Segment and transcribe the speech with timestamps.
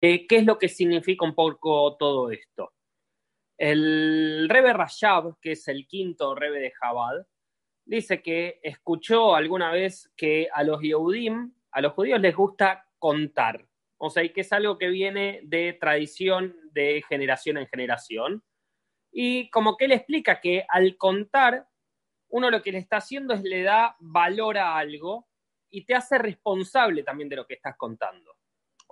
[0.00, 2.72] ¿Qué es lo que significa un poco todo esto?
[3.58, 7.26] El Rebe Rashab, que es el quinto Rebe de Jabal,
[7.84, 13.66] dice que escuchó alguna vez que a los Yehudim, a los judíos les gusta contar.
[13.98, 18.42] O sea, y que es algo que viene de tradición de generación en generación.
[19.12, 21.66] Y como que él explica que al contar,
[22.28, 25.28] uno lo que le está haciendo es le da valor a algo
[25.68, 28.39] y te hace responsable también de lo que estás contando.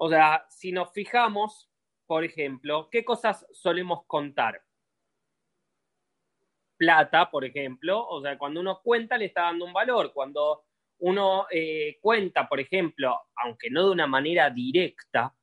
[0.00, 1.68] O sea, si nos fijamos,
[2.06, 4.62] por ejemplo, ¿qué cosas solemos contar?
[6.76, 10.12] Plata, por ejemplo, o sea, cuando uno cuenta le está dando un valor.
[10.12, 10.64] Cuando
[10.98, 15.34] uno eh, cuenta, por ejemplo, aunque no de una manera directa,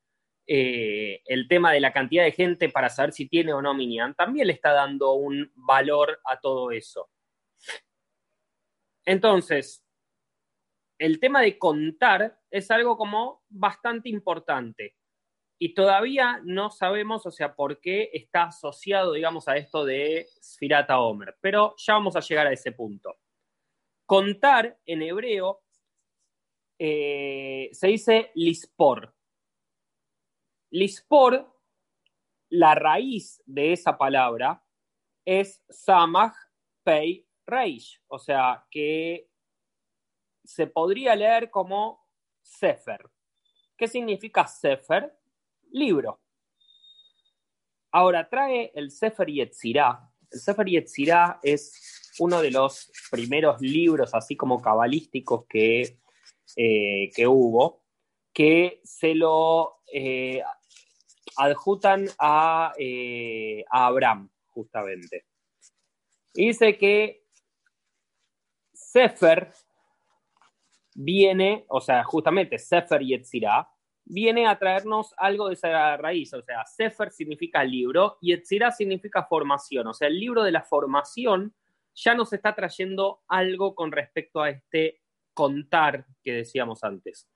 [0.48, 4.16] eh, el tema de la cantidad de gente para saber si tiene o no Minion,
[4.16, 7.10] también le está dando un valor a todo eso.
[9.04, 9.84] Entonces,
[10.98, 14.96] el tema de contar es algo como bastante importante.
[15.60, 21.00] Y todavía no sabemos, o sea, por qué está asociado, digamos, a esto de Sfirata
[21.00, 21.36] Omer.
[21.42, 23.18] Pero ya vamos a llegar a ese punto.
[24.06, 25.64] Contar en hebreo
[26.80, 29.14] eh, se dice lispor.
[30.72, 31.54] Lispor,
[32.52, 34.64] la raíz de esa palabra
[35.26, 36.36] es samach
[36.84, 39.30] pei reish, o sea, que
[40.46, 42.05] se podría leer como
[42.46, 43.10] Sefer.
[43.76, 45.18] ¿Qué significa Sefer?
[45.72, 46.22] Libro.
[47.92, 50.10] Ahora trae el Sefer Yetzirah.
[50.32, 55.98] El Sefer Yetzirah es uno de los primeros libros, así como cabalísticos, que,
[56.56, 57.84] eh, que hubo,
[58.32, 60.42] que se lo eh,
[61.38, 65.26] adjutan a, eh, a Abraham, justamente.
[66.34, 67.26] Y dice que
[68.74, 69.52] Sefer
[70.96, 73.70] viene, o sea, justamente Sefer Yetzirah,
[74.06, 76.34] viene a traernos algo de esa raíz.
[76.34, 79.86] O sea, Sefer significa libro y Yetzirah significa formación.
[79.88, 81.54] O sea, el libro de la formación
[81.94, 85.02] ya nos está trayendo algo con respecto a este
[85.34, 87.30] contar que decíamos antes.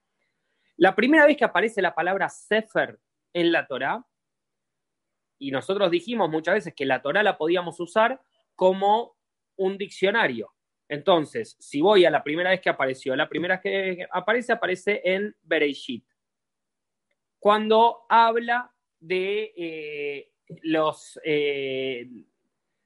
[0.77, 2.99] La primera vez que aparece la palabra Sefer
[3.33, 4.05] en la Torah,
[5.37, 8.21] y nosotros dijimos muchas veces que la Torah la podíamos usar
[8.55, 9.15] como
[9.55, 10.53] un diccionario.
[10.89, 15.35] Entonces, si voy a la primera vez que apareció, la primera que aparece, aparece en
[15.43, 16.03] Bereishit.
[17.37, 20.31] Cuando habla de eh,
[20.63, 22.09] los eh,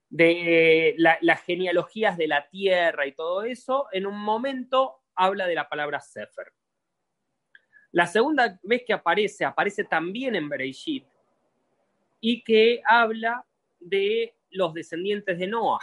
[0.09, 5.67] de las genealogías de la tierra y todo eso, en un momento habla de la
[5.67, 6.53] palabra Sefer.
[7.91, 11.05] La segunda vez que aparece, aparece también en Bereishit
[12.19, 13.45] y que habla
[13.79, 15.79] de los descendientes de Noah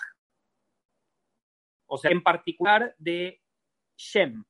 [1.90, 3.42] o sea, en particular de
[3.96, 4.44] Shem,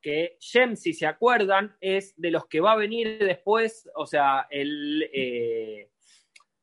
[0.00, 4.46] que Shem, si se acuerdan, es de los que va a venir después, o sea,
[4.48, 5.90] el, eh,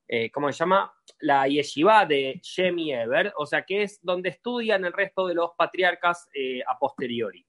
[0.08, 0.92] eh, ¿cómo se llama?
[1.20, 5.36] La yeshiva de Shem y Eber, o sea, que es donde estudian el resto de
[5.36, 7.46] los patriarcas eh, a posteriori.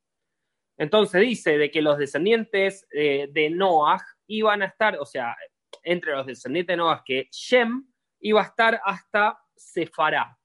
[0.77, 5.35] Entonces dice de que los descendientes de Noah iban a estar, o sea,
[5.83, 10.39] entre los descendientes de Noah, que Shem iba a estar hasta Sefará.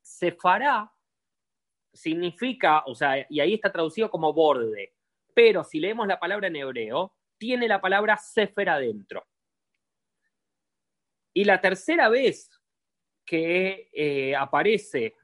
[0.00, 0.92] Sefará
[1.92, 4.94] significa, o sea, y ahí está traducido como borde,
[5.34, 9.26] pero si leemos la palabra en hebreo, tiene la palabra sefer adentro.
[11.32, 12.50] Y la tercera vez
[13.24, 15.14] que eh, aparece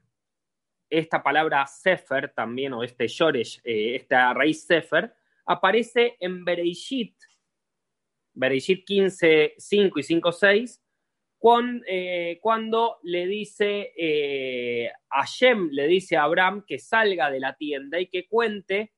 [0.89, 5.13] esta palabra sefer también, o este shoresh, eh, esta raíz sefer,
[5.45, 7.15] aparece en Bereishit,
[8.33, 10.84] Bereishit 15, 5 y 5, 6,
[11.87, 17.55] eh, cuando le dice eh, a Shem, le dice a Abraham que salga de la
[17.55, 18.93] tienda y que cuente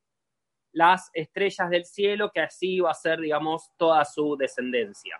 [0.71, 5.19] las estrellas del cielo, que así va a ser, digamos, toda su descendencia.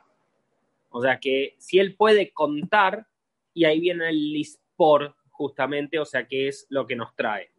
[0.90, 3.08] O sea que si él puede contar,
[3.54, 7.52] y ahí viene el lispor, justamente, o sea que es lo que nos trae.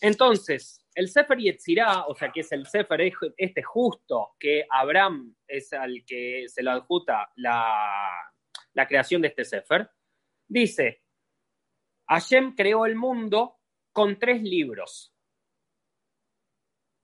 [0.00, 5.72] Entonces, el Sefer Yetzirah, o sea, que es el Sefer este justo, que Abraham es
[5.72, 8.10] al que se lo adjuta la,
[8.72, 9.90] la creación de este Sefer,
[10.46, 11.02] dice,
[12.08, 13.60] Hashem creó el mundo
[13.92, 15.14] con tres libros.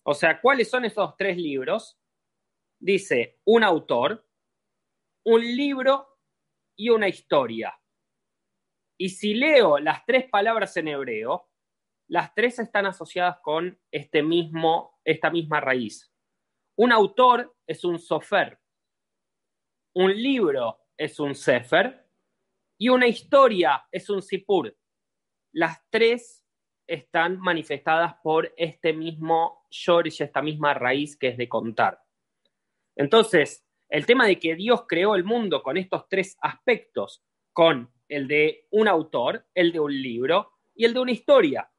[0.05, 1.99] O sea, ¿cuáles son esos tres libros?
[2.79, 4.27] Dice, un autor,
[5.25, 6.19] un libro
[6.77, 7.79] y una historia.
[8.99, 11.50] Y si leo las tres palabras en hebreo,
[12.11, 16.13] las tres están asociadas con este mismo, esta misma raíz.
[16.77, 18.59] Un autor es un sofer,
[19.95, 22.05] un libro es un sefer
[22.77, 24.77] y una historia es un sipur.
[25.53, 26.45] Las tres
[26.85, 32.03] están manifestadas por este mismo y esta misma raíz que es de contar.
[32.97, 37.23] Entonces, el tema de que Dios creó el mundo con estos tres aspectos,
[37.53, 41.70] con el de un autor, el de un libro y el de una historia.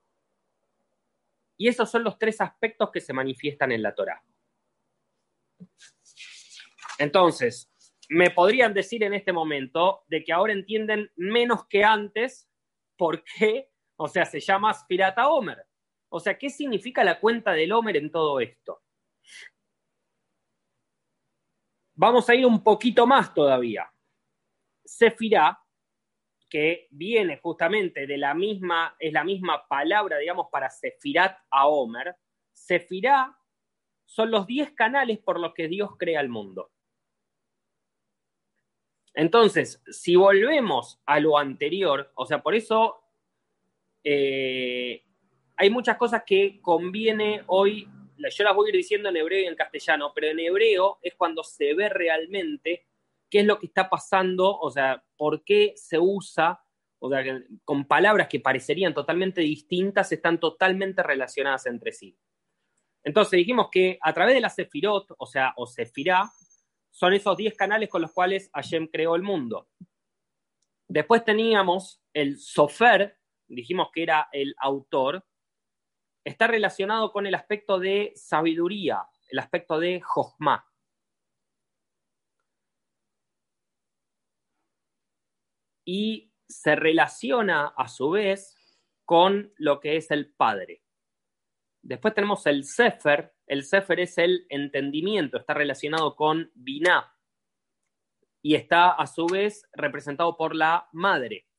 [1.62, 4.26] Y esos son los tres aspectos que se manifiestan en la Torá.
[6.98, 7.72] Entonces,
[8.10, 12.50] me podrían decir en este momento de que ahora entienden menos que antes
[12.98, 15.64] por qué, o sea, se llama Spirata Homer.
[16.10, 18.82] O sea, ¿qué significa la cuenta del Homer en todo esto?
[21.94, 23.88] Vamos a ir un poquito más todavía.
[24.84, 25.61] Sefirá,
[26.52, 32.14] que viene justamente de la misma, es la misma palabra, digamos, para Sefirat a Homer.
[32.52, 33.38] Sefirá
[34.06, 36.70] son los 10 canales por los que Dios crea el mundo.
[39.14, 43.02] Entonces, si volvemos a lo anterior, o sea, por eso
[44.04, 45.06] eh,
[45.56, 47.88] hay muchas cosas que conviene hoy,
[48.18, 51.16] yo las voy a ir diciendo en hebreo y en castellano, pero en hebreo es
[51.16, 52.88] cuando se ve realmente
[53.32, 56.62] qué es lo que está pasando, o sea, por qué se usa,
[57.00, 57.24] o sea,
[57.64, 62.16] con palabras que parecerían totalmente distintas, están totalmente relacionadas entre sí.
[63.04, 66.30] Entonces dijimos que a través de la Sefirot, o sea, o Sefirá,
[66.92, 69.70] son esos 10 canales con los cuales Hashem creó el mundo.
[70.88, 73.18] Después teníamos el Sofer,
[73.48, 75.26] dijimos que era el autor,
[76.26, 80.71] está relacionado con el aspecto de sabiduría, el aspecto de Jochma.
[85.94, 88.56] Y se relaciona a su vez
[89.04, 90.84] con lo que es el Padre.
[91.82, 93.36] Después tenemos el Sefer.
[93.46, 97.14] El Sefer es el entendimiento, está relacionado con Binah
[98.42, 101.50] y está a su vez representado por la madre.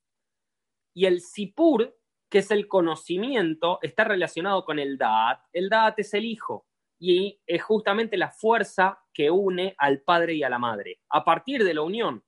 [0.94, 1.94] Y el Sipur,
[2.30, 5.42] que es el conocimiento, está relacionado con el Da'at.
[5.52, 6.66] El Da'at es el hijo
[6.98, 11.02] y es justamente la fuerza que une al padre y a la madre.
[11.10, 12.24] A partir de la unión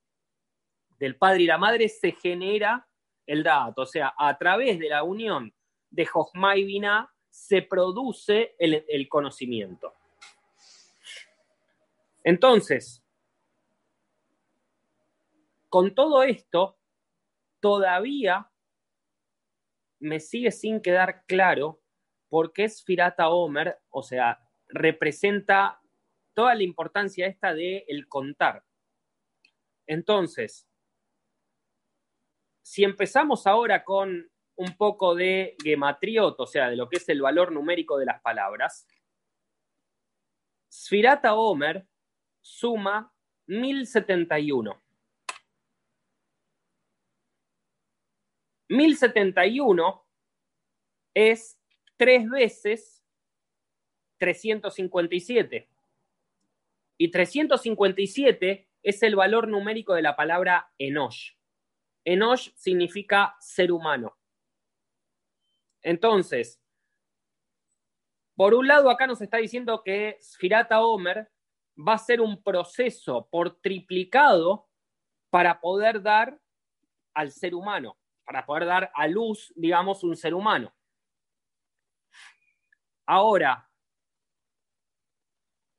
[0.99, 2.87] del padre y la madre se genera
[3.25, 5.53] el Da'at, o sea, a través de la unión
[5.89, 9.93] de Jochma y Binah se produce el, conocimiento.
[12.23, 13.03] Entonces,
[15.69, 16.77] con todo esto,
[17.59, 18.49] todavía
[19.99, 21.81] me sigue sin quedar claro
[22.29, 25.81] por qué es Firata Omer, o sea, representa
[26.33, 28.63] toda la importancia esta de el contar.
[29.87, 30.64] Entonces,
[32.65, 37.21] si empezamos ahora con un poco de gematriot, o sea, de lo que es el
[37.21, 38.87] valor numérico de las palabras,
[40.67, 41.87] Sfirata Omer
[42.41, 43.13] suma
[43.45, 44.81] 1071.
[48.69, 50.07] 1071
[51.13, 51.59] es
[51.97, 53.05] tres veces
[54.17, 55.69] 357.
[56.97, 61.34] Y 357 es el valor numérico de la palabra Enosh.
[62.05, 64.15] Enosh significa ser humano.
[65.81, 66.61] Entonces,
[68.35, 71.31] por un lado, acá nos está diciendo que Sfirata Omer
[71.77, 74.69] va a ser un proceso por triplicado
[75.29, 76.39] para poder dar
[77.13, 80.73] al ser humano, para poder dar a luz, digamos, un ser humano.
[83.05, 83.69] Ahora,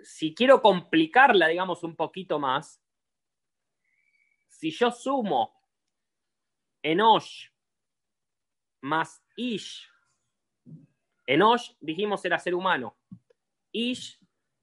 [0.00, 2.82] si quiero complicarla, digamos, un poquito más,
[4.48, 5.55] si yo sumo
[6.86, 7.48] Enosh
[8.82, 9.90] más Ish
[11.26, 12.96] Enosh, dijimos, era ser humano.
[13.72, 14.20] Ish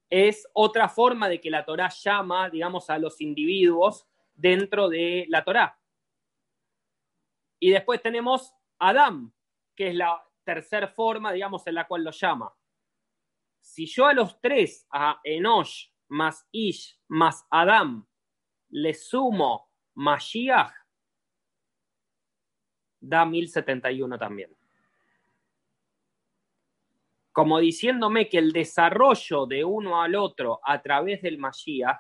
[0.10, 5.44] es otra forma de que la Torah llama, digamos, a los individuos dentro de la
[5.44, 5.80] Torah.
[7.60, 9.34] Y después tenemos Adam,
[9.76, 12.54] que es la tercera forma, digamos, en la cual lo llama.
[13.62, 18.08] Si yo a los tres, a Enosh más Ish más Adam,
[18.70, 20.74] le sumo Mashiach,
[23.04, 24.50] da 1071 también
[27.34, 32.00] como diciéndome que el desarrollo de uno al otro a través del Mashiach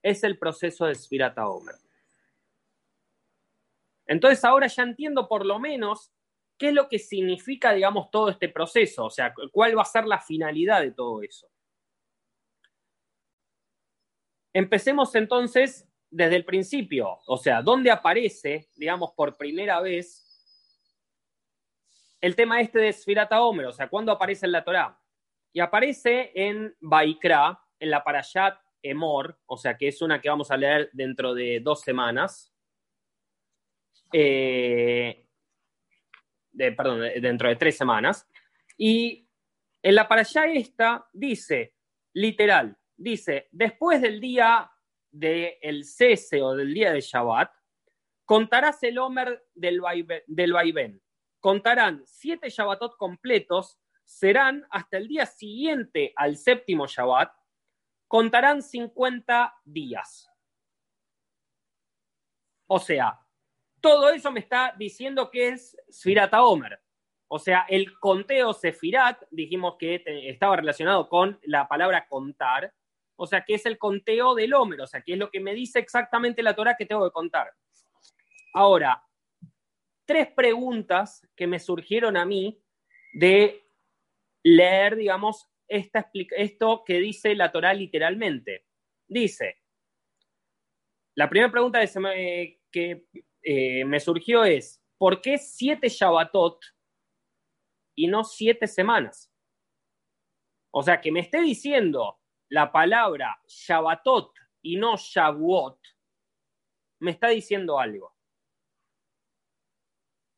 [0.00, 1.74] es el proceso de Sfirata Omer.
[4.06, 6.12] Entonces ahora ya entiendo por lo menos
[6.56, 10.06] qué es lo que significa, digamos, todo este proceso, o sea, cuál va a ser
[10.06, 11.48] la finalidad de todo eso.
[14.52, 20.20] Empecemos entonces desde el principio, o sea, ¿dónde aparece, digamos, por primera vez
[22.20, 24.96] el tema este de Sfirata Omer, o sea, ¿cuándo aparece en la Torá?
[25.52, 30.52] Y aparece en Baikra, en la Parashat Emor, o sea, que es una que vamos
[30.52, 32.54] a leer dentro de dos semanas.
[34.12, 35.26] Eh,
[36.56, 38.28] perdón, dentro de tres semanas.
[38.78, 39.28] Y
[39.82, 41.74] en la Parashá esta dice,
[42.12, 44.70] literal, dice, después del día
[45.14, 47.50] del cese o del día de Shabbat,
[48.24, 51.00] contarás el Homer del vaivén.
[51.40, 57.32] Contarán siete Shabbatot completos, serán hasta el día siguiente al séptimo Shabbat,
[58.08, 60.28] contarán 50 días.
[62.66, 63.20] O sea,
[63.80, 66.80] todo eso me está diciendo que es Sfirat Omer.
[67.28, 72.72] O sea, el conteo Sefirat, dijimos que estaba relacionado con la palabra contar,
[73.16, 75.54] o sea, que es el conteo del Homer, o sea, que es lo que me
[75.54, 77.52] dice exactamente la Torah que tengo que contar.
[78.52, 79.02] Ahora,
[80.04, 82.60] tres preguntas que me surgieron a mí
[83.12, 83.64] de
[84.42, 88.66] leer, digamos, esta, esto que dice la Torah literalmente.
[89.06, 89.62] Dice,
[91.14, 91.80] la primera pregunta
[92.70, 93.06] que
[93.42, 96.60] eh, me surgió es, ¿por qué siete Shabbatot
[97.96, 99.30] y no siete semanas?
[100.70, 102.18] O sea, que me esté diciendo
[102.48, 104.32] la palabra Shabbatot
[104.62, 105.78] y no Shavuot,
[107.00, 108.14] me está diciendo algo.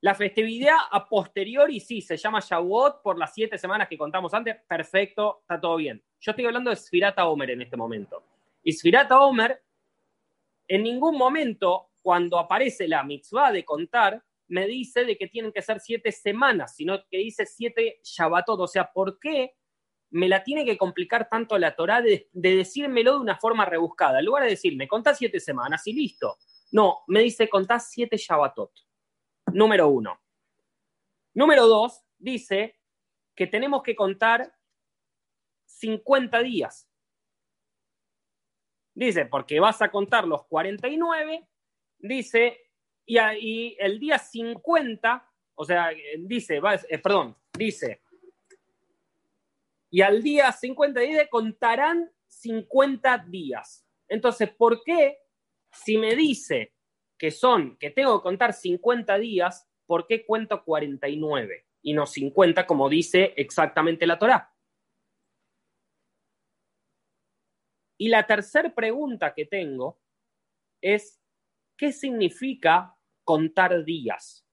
[0.00, 4.56] La festividad a posteriori sí, se llama Shavuot por las siete semanas que contamos antes.
[4.68, 6.02] Perfecto, está todo bien.
[6.20, 8.22] Yo estoy hablando de Sfirata Omer en este momento.
[8.62, 9.62] Y Sfirata Omer,
[10.68, 15.62] en ningún momento, cuando aparece la mitzvah de contar, me dice de que tienen que
[15.62, 18.60] ser siete semanas, sino que dice siete Shabbatot.
[18.60, 19.56] O sea, ¿por qué
[20.10, 24.18] me la tiene que complicar tanto la Torah de, decírmelo de una forma rebuscada.
[24.18, 26.38] En lugar de decirme, contá siete semanas y listo.
[26.72, 28.72] No, me dice, contá siete Shabbatot.
[29.52, 30.20] Número uno.
[31.34, 32.78] Número dos, dice
[33.34, 34.54] que tenemos que contar
[35.66, 36.88] 50 días.
[38.94, 41.46] Dice, porque vas a contar los 49,
[41.98, 42.70] dice,
[43.04, 48.02] y, y el día 50, o sea, dice, eh, perdón, dice,
[49.90, 53.86] y al día 50 días contarán 50 días.
[54.08, 55.18] Entonces, ¿por qué
[55.72, 56.74] si me dice
[57.18, 62.66] que son, que tengo que contar 50 días, ¿por qué cuento 49 y no 50
[62.66, 64.52] como dice exactamente la Torá?
[67.98, 69.98] Y la tercera pregunta que tengo
[70.82, 71.20] es,
[71.76, 74.45] ¿qué significa contar días?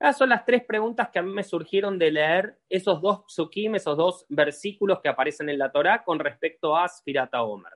[0.00, 3.74] Esas son las tres preguntas que a mí me surgieron de leer esos dos psukim,
[3.74, 7.74] esos dos versículos que aparecen en la Torá con respecto a Sfirata Omer.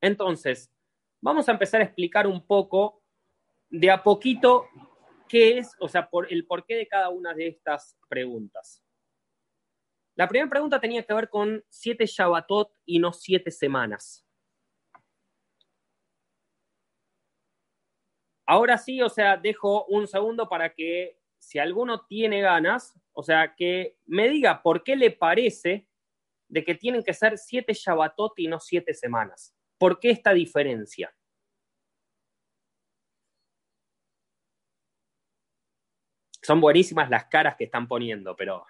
[0.00, 0.72] Entonces,
[1.20, 3.02] vamos a empezar a explicar un poco
[3.68, 4.68] de a poquito
[5.28, 8.82] qué es, o sea, el porqué de cada una de estas preguntas.
[10.14, 14.25] La primera pregunta tenía que ver con siete Shabbatot y no siete semanas.
[18.46, 23.54] Ahora sí, o sea, dejo un segundo para que si alguno tiene ganas, o sea,
[23.56, 25.88] que me diga por qué le parece
[26.48, 29.54] de que tienen que ser siete Shabbatot y no siete semanas.
[29.78, 31.12] ¿Por qué esta diferencia?
[36.40, 38.64] Son buenísimas las caras que están poniendo, pero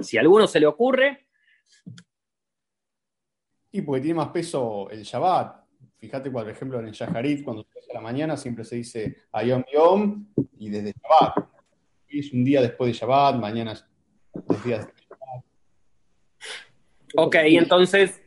[0.00, 1.28] si a alguno se le ocurre.
[3.70, 5.63] Y porque tiene más peso el Shabbat.
[6.04, 9.16] Fíjate, por ejemplo, en el Shaharit, cuando se hace a la mañana, siempre se dice
[9.32, 10.26] Ayom Yom
[10.58, 11.48] y desde Shabbat.
[12.08, 13.86] Y es un día después de Shabbat, mañana es
[14.34, 15.44] dos días después de Shabbat.
[17.16, 18.22] Ok, entonces,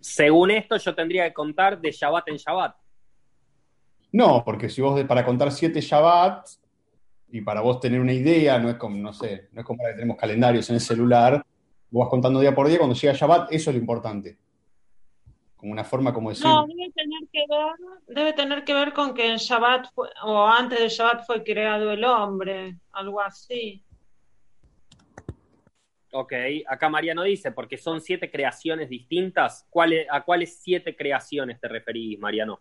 [0.00, 2.74] según esto, yo tendría que contar de Shabbat en Shabbat.
[4.10, 6.48] No, porque si vos para contar siete Shabbat
[7.28, 9.92] y para vos tener una idea, no es como, no sé, no es como que
[9.92, 11.46] tenemos calendarios en el celular,
[11.88, 14.38] vos vas contando día por día, cuando llega Shabbat, eso es lo importante
[15.62, 16.44] como una forma como decir...
[16.44, 17.72] No, debe tener que ver,
[18.08, 19.90] debe tener que ver con que en Shabbat
[20.24, 23.80] o antes de Shabbat fue creado el hombre, algo así.
[26.10, 26.32] Ok,
[26.66, 29.64] acá Mariano dice, porque son siete creaciones distintas.
[30.10, 32.60] ¿A cuáles siete creaciones te referís, Mariano?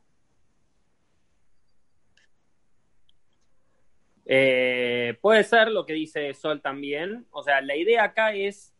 [4.27, 7.25] Eh, puede ser lo que dice Sol también.
[7.31, 8.75] O sea, la idea acá es,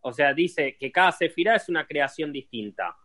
[0.00, 2.96] o sea, dice que cada sefirá es una creación distinta.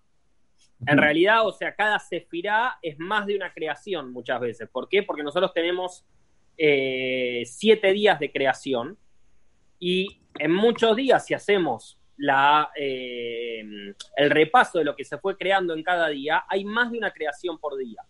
[0.85, 4.69] En realidad, o sea, cada sefirá es más de una creación muchas veces.
[4.69, 5.01] ¿Por qué?
[5.01, 6.05] Porque nosotros tenemos
[6.57, 8.97] eh, siete días de creación
[9.79, 13.63] y en muchos días, si hacemos la, eh,
[14.15, 17.11] el repaso de lo que se fue creando en cada día, hay más de una
[17.11, 18.01] creación por día.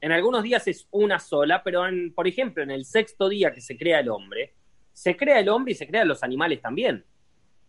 [0.00, 3.60] En algunos días es una sola, pero en, por ejemplo, en el sexto día que
[3.60, 4.54] se crea el hombre,
[4.92, 7.04] se crea el hombre y se crean los animales también.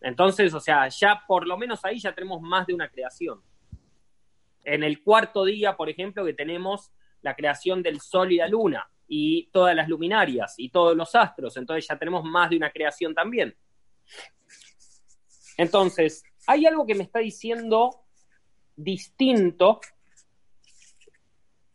[0.00, 3.40] Entonces, o sea, ya por lo menos ahí ya tenemos más de una creación.
[4.64, 6.92] En el cuarto día, por ejemplo, que tenemos
[7.22, 11.56] la creación del Sol y la Luna y todas las luminarias y todos los astros,
[11.56, 13.54] entonces ya tenemos más de una creación también.
[15.56, 18.04] Entonces, hay algo que me está diciendo
[18.74, 19.80] distinto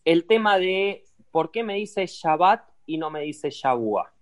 [0.04, 4.14] el tema de por qué me dice Shabbat y no me dice Shabua.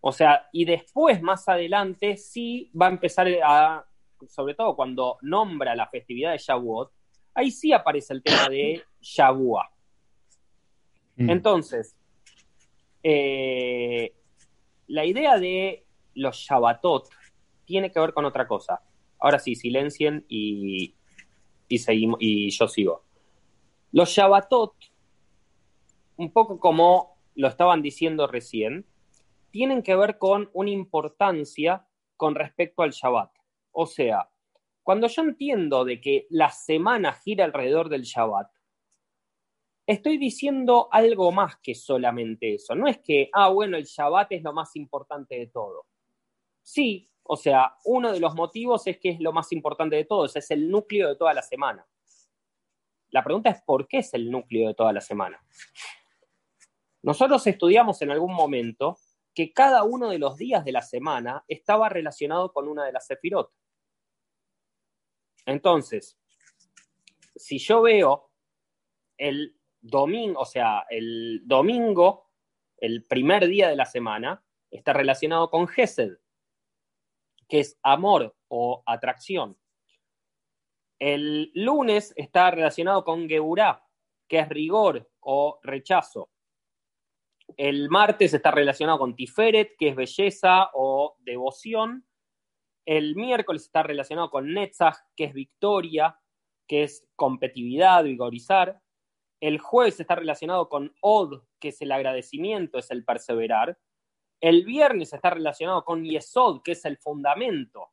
[0.00, 3.84] O sea, y después, más adelante, sí va a empezar a,
[4.28, 6.92] sobre todo cuando nombra la festividad de Shavuot,
[7.36, 9.70] ahí sí aparece el tema de Shabua.
[11.16, 11.30] Mm.
[11.30, 11.94] Entonces,
[13.02, 14.12] eh,
[14.88, 17.08] la idea de los Shabbatot
[17.66, 18.82] tiene que ver con otra cosa.
[19.18, 20.94] Ahora sí, silencien y,
[21.68, 23.04] y, seguimos, y yo sigo.
[23.92, 24.74] Los Shabbatot,
[26.16, 28.86] un poco como lo estaban diciendo recién,
[29.50, 33.30] tienen que ver con una importancia con respecto al Shabbat.
[33.72, 34.30] O sea,
[34.86, 38.48] cuando yo entiendo de que la semana gira alrededor del Shabbat,
[39.84, 42.76] estoy diciendo algo más que solamente eso.
[42.76, 45.88] No es que, ah, bueno, el Shabbat es lo más importante de todo.
[46.62, 50.36] Sí, o sea, uno de los motivos es que es lo más importante de todos,
[50.36, 51.84] es el núcleo de toda la semana.
[53.08, 55.44] La pregunta es, ¿por qué es el núcleo de toda la semana?
[57.02, 58.98] Nosotros estudiamos en algún momento
[59.34, 63.08] que cada uno de los días de la semana estaba relacionado con una de las
[63.08, 63.50] sefirot.
[65.46, 66.18] Entonces,
[67.34, 68.30] si yo veo
[69.16, 72.30] el domingo, o sea, el domingo,
[72.78, 76.18] el primer día de la semana, está relacionado con Gesed,
[77.48, 79.56] que es amor o atracción.
[80.98, 83.86] El lunes está relacionado con Geburá,
[84.28, 86.30] que es rigor o rechazo.
[87.56, 92.06] El martes está relacionado con Tiferet, que es belleza o devoción.
[92.86, 96.18] El miércoles está relacionado con Netzach, que es victoria,
[96.68, 98.80] que es competitividad, vigorizar.
[99.40, 103.76] El jueves está relacionado con Od, que es el agradecimiento, es el perseverar.
[104.40, 107.90] El viernes está relacionado con Yesod, que es el fundamento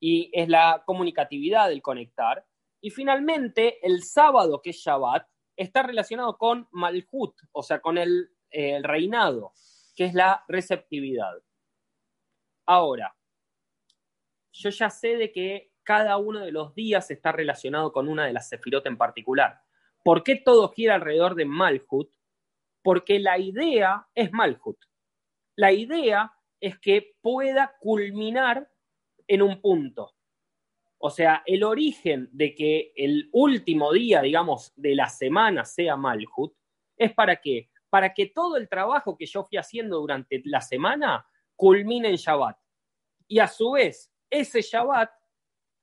[0.00, 2.44] y es la comunicatividad, el conectar.
[2.80, 8.30] Y finalmente, el sábado, que es Shabbat, está relacionado con Malhut, o sea, con el,
[8.50, 9.52] el reinado,
[9.94, 11.34] que es la receptividad.
[12.66, 13.17] Ahora,
[14.58, 18.32] yo ya sé de que cada uno de los días está relacionado con una de
[18.32, 19.60] las sefirot en particular.
[20.04, 22.10] ¿Por qué todo gira alrededor de Malhut?
[22.82, 24.78] Porque la idea es Malhut.
[25.56, 28.70] La idea es que pueda culminar
[29.26, 30.14] en un punto.
[30.98, 36.52] O sea, el origen de que el último día, digamos, de la semana sea Malhut,
[36.96, 37.70] es para qué?
[37.88, 42.58] Para que todo el trabajo que yo fui haciendo durante la semana culmine en Shabbat.
[43.28, 45.10] Y a su vez, ese Shabbat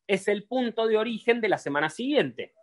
[0.08, 2.54] es el punto de origen de la semana siguiente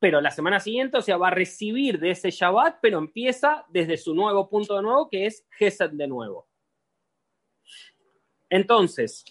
[0.00, 3.98] pero la semana siguiente, o sea, va a recibir de ese Shabbat, pero empieza desde
[3.98, 6.48] su nuevo punto de nuevo, que es Gesed de nuevo.
[8.48, 9.24] Entonces,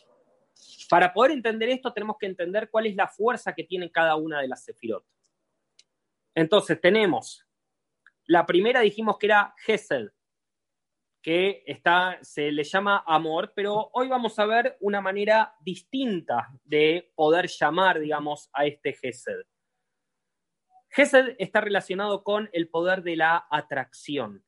[0.88, 4.40] para poder entender esto, tenemos que entender cuál es la fuerza que tiene cada una
[4.40, 5.04] de las Sefirot.
[6.36, 7.44] Entonces, tenemos,
[8.26, 10.10] la primera dijimos que era Gesed,
[11.22, 17.12] que está, se le llama amor, pero hoy vamos a ver una manera distinta de
[17.16, 19.46] poder llamar, digamos, a este Gesed.
[20.90, 24.44] Gesed está relacionado con el poder de la atracción.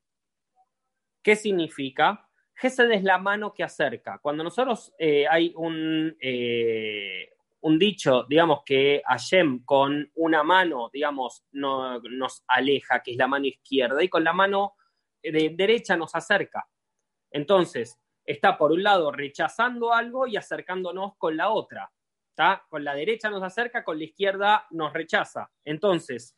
[1.21, 2.29] ¿Qué significa?
[2.55, 4.19] Gesed es la mano que acerca.
[4.19, 11.45] Cuando nosotros eh, hay un, eh, un dicho, digamos, que Hashem con una mano, digamos,
[11.51, 14.75] no, nos aleja, que es la mano izquierda, y con la mano
[15.23, 16.67] de derecha nos acerca.
[17.31, 21.91] Entonces, está por un lado rechazando algo y acercándonos con la otra.
[22.69, 25.51] Con la derecha nos acerca, con la izquierda nos rechaza.
[25.63, 26.35] Entonces,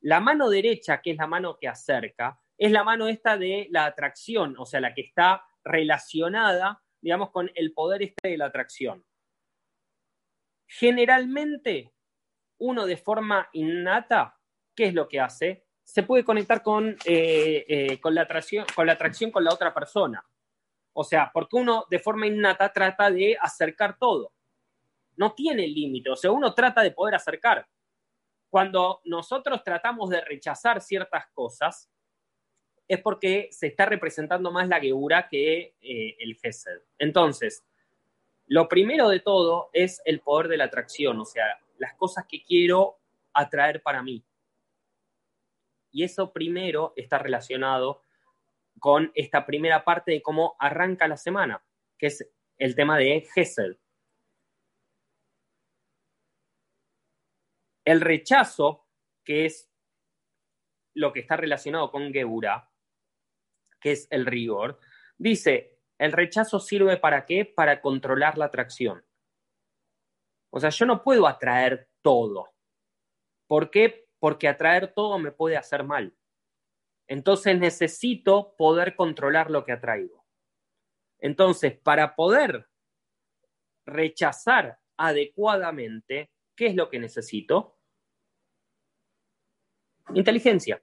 [0.00, 3.84] la mano derecha, que es la mano que acerca, es la mano esta de la
[3.84, 9.04] atracción, o sea, la que está relacionada, digamos, con el poder este de la atracción.
[10.66, 11.94] Generalmente,
[12.58, 14.40] uno de forma innata,
[14.74, 15.63] ¿qué es lo que hace?
[15.84, 19.72] Se puede conectar con, eh, eh, con, la atracción, con la atracción con la otra
[19.72, 20.24] persona.
[20.92, 24.32] O sea, porque uno de forma innata trata de acercar todo
[25.16, 27.66] no tiene límite, o sea, uno trata de poder acercar.
[28.50, 31.90] Cuando nosotros tratamos de rechazar ciertas cosas,
[32.86, 36.82] es porque se está representando más la Geura que eh, el Gesed.
[36.98, 37.64] Entonces,
[38.46, 42.42] lo primero de todo es el poder de la atracción, o sea, las cosas que
[42.42, 42.98] quiero
[43.32, 44.22] atraer para mí.
[45.94, 48.02] Y eso primero está relacionado
[48.80, 51.64] con esta primera parte de cómo arranca la semana,
[51.96, 52.28] que es
[52.58, 53.76] el tema de Gesed.
[57.84, 58.88] El rechazo,
[59.24, 59.70] que es
[60.94, 62.68] lo que está relacionado con Gebura,
[63.80, 64.80] que es el rigor,
[65.16, 67.44] dice, el rechazo sirve para qué?
[67.44, 69.06] Para controlar la atracción.
[70.50, 72.52] O sea, yo no puedo atraer todo.
[73.46, 74.03] ¿Por qué?
[74.24, 76.16] Porque atraer todo me puede hacer mal.
[77.06, 80.24] Entonces necesito poder controlar lo que atraigo.
[81.18, 82.66] Entonces, para poder
[83.84, 87.76] rechazar adecuadamente, ¿qué es lo que necesito?
[90.14, 90.82] Inteligencia.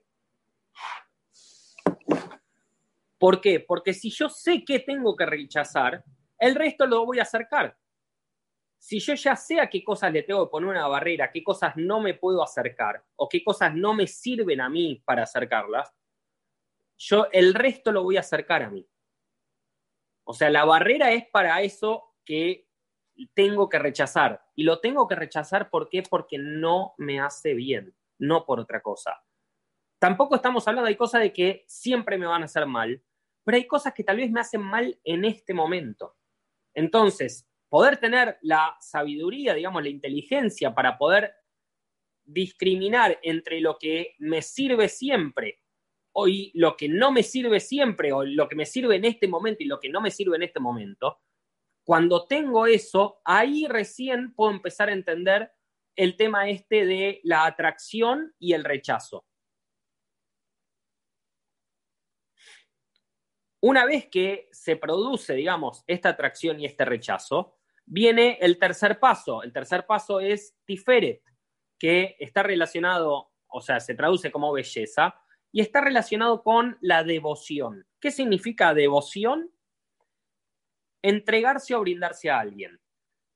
[3.18, 3.58] ¿Por qué?
[3.58, 6.04] Porque si yo sé qué tengo que rechazar,
[6.38, 7.76] el resto lo voy a acercar.
[8.82, 11.74] Si yo ya sé a qué cosas le tengo que poner una barrera, qué cosas
[11.76, 15.94] no me puedo acercar o qué cosas no me sirven a mí para acercarlas,
[16.98, 18.84] yo el resto lo voy a acercar a mí.
[20.24, 22.68] O sea, la barrera es para eso que
[23.34, 24.44] tengo que rechazar.
[24.56, 26.02] Y lo tengo que rechazar ¿por qué?
[26.02, 29.22] Porque no me hace bien, no por otra cosa.
[30.00, 33.00] Tampoco estamos hablando de cosas de que siempre me van a hacer mal,
[33.44, 36.16] pero hay cosas que tal vez me hacen mal en este momento.
[36.74, 41.32] Entonces, poder tener la sabiduría, digamos, la inteligencia para poder
[42.22, 45.62] discriminar entre lo que me sirve siempre
[46.26, 49.62] y lo que no me sirve siempre o lo que me sirve en este momento
[49.62, 51.22] y lo que no me sirve en este momento,
[51.82, 55.50] cuando tengo eso, ahí recién puedo empezar a entender
[55.96, 59.24] el tema este de la atracción y el rechazo.
[63.62, 69.42] Una vez que se produce, digamos, esta atracción y este rechazo, viene el tercer paso.
[69.42, 71.22] El tercer paso es Tiferet,
[71.78, 75.14] que está relacionado, o sea, se traduce como belleza,
[75.52, 77.86] y está relacionado con la devoción.
[78.00, 79.50] ¿Qué significa devoción?
[81.02, 82.80] Entregarse o brindarse a alguien.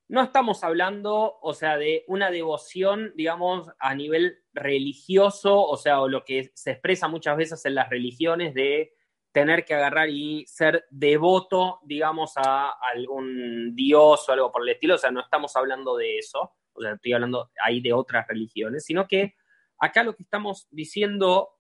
[0.09, 6.09] No estamos hablando, o sea, de una devoción, digamos, a nivel religioso, o sea, o
[6.09, 8.95] lo que se expresa muchas veces en las religiones de
[9.37, 14.95] tener que agarrar y ser devoto, digamos, a algún dios o algo por el estilo.
[14.95, 18.87] O sea, no estamos hablando de eso, o sea, estoy hablando ahí de otras religiones,
[18.87, 19.35] sino que
[19.79, 21.51] acá lo que estamos diciendo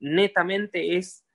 [0.00, 1.26] netamente es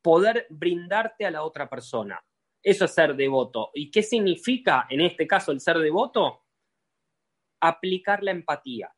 [0.00, 2.24] poder brindarte a la otra persona.
[2.62, 3.72] Eso es ser devoto.
[3.74, 6.44] ¿Y qué significa en este caso el ser devoto?
[7.60, 8.94] Aplicar la empatía.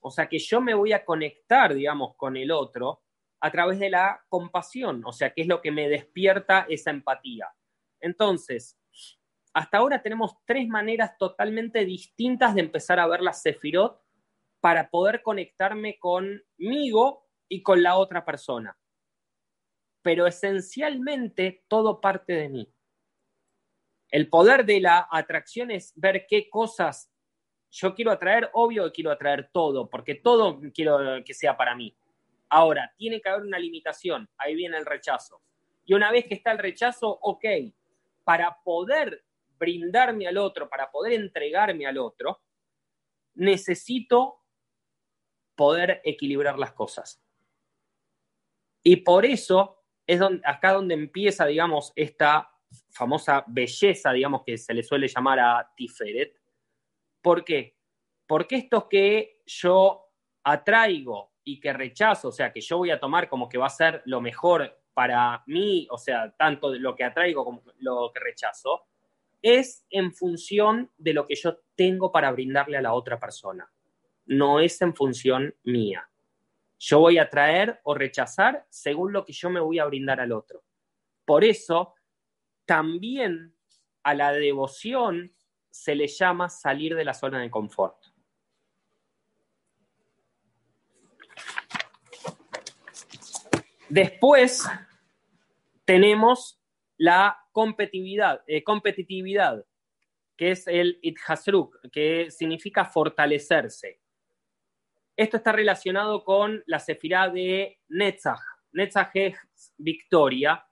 [0.00, 3.02] O sea, que yo me voy a conectar, digamos, con el otro
[3.46, 7.48] a través de la compasión, o sea, que es lo que me despierta esa empatía.
[8.00, 8.76] Entonces,
[9.54, 14.02] hasta ahora tenemos tres maneras totalmente distintas de empezar a ver la Sefirot
[14.60, 18.76] para poder conectarme conmigo y con la otra persona.
[20.02, 22.74] Pero esencialmente todo parte de mí.
[24.10, 27.12] El poder de la atracción es ver qué cosas
[27.70, 31.96] yo quiero atraer, obvio que quiero atraer todo, porque todo quiero que sea para mí.
[32.48, 35.42] Ahora, tiene que haber una limitación, ahí viene el rechazo.
[35.84, 37.44] Y una vez que está el rechazo, ok,
[38.24, 39.24] para poder
[39.58, 42.42] brindarme al otro, para poder entregarme al otro,
[43.34, 44.42] necesito
[45.54, 47.22] poder equilibrar las cosas.
[48.82, 52.52] Y por eso es acá donde empieza, digamos, esta
[52.90, 56.40] famosa belleza, digamos, que se le suele llamar a Tiferet.
[57.20, 57.76] ¿Por qué?
[58.26, 60.12] Porque esto que yo
[60.44, 63.70] atraigo y que rechazo, o sea, que yo voy a tomar como que va a
[63.70, 68.82] ser lo mejor para mí, o sea, tanto lo que atraigo como lo que rechazo,
[69.40, 73.70] es en función de lo que yo tengo para brindarle a la otra persona.
[74.24, 76.10] No es en función mía.
[76.80, 80.32] Yo voy a traer o rechazar según lo que yo me voy a brindar al
[80.32, 80.64] otro.
[81.24, 81.94] Por eso,
[82.64, 83.54] también
[84.02, 85.32] a la devoción
[85.70, 88.05] se le llama salir de la zona de confort.
[93.88, 94.68] Después
[95.84, 96.60] tenemos
[96.96, 99.64] la competitividad, eh, competitividad
[100.36, 104.00] que es el Ithasruk, que significa fortalecerse.
[105.16, 108.40] Esto está relacionado con la sefirá de Netzach.
[108.72, 109.38] Netzach es
[109.78, 110.62] victoria.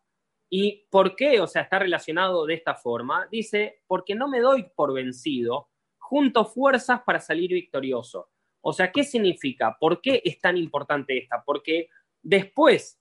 [0.50, 1.40] ¿Y por qué?
[1.40, 3.26] O sea, está relacionado de esta forma.
[3.30, 8.28] Dice, porque no me doy por vencido, junto fuerzas para salir victorioso.
[8.60, 9.76] O sea, ¿qué significa?
[9.80, 11.42] ¿Por qué es tan importante esta?
[11.42, 11.88] Porque
[12.22, 13.00] después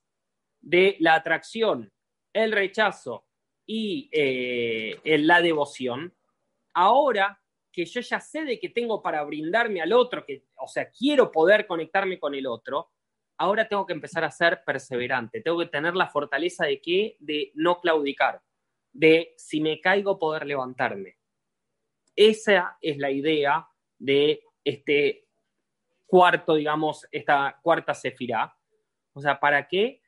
[0.63, 1.91] de la atracción,
[2.31, 3.27] el rechazo
[3.65, 6.15] y eh, la devoción,
[6.73, 7.39] ahora
[7.71, 11.31] que yo ya sé de que tengo para brindarme al otro, que, o sea, quiero
[11.31, 12.91] poder conectarme con el otro,
[13.37, 17.51] ahora tengo que empezar a ser perseverante, tengo que tener la fortaleza de qué, de
[17.55, 18.41] no claudicar,
[18.91, 21.17] de si me caigo poder levantarme.
[22.15, 25.27] Esa es la idea de este
[26.05, 28.55] cuarto, digamos, esta cuarta sefirá.
[29.13, 30.02] O sea, ¿para qué?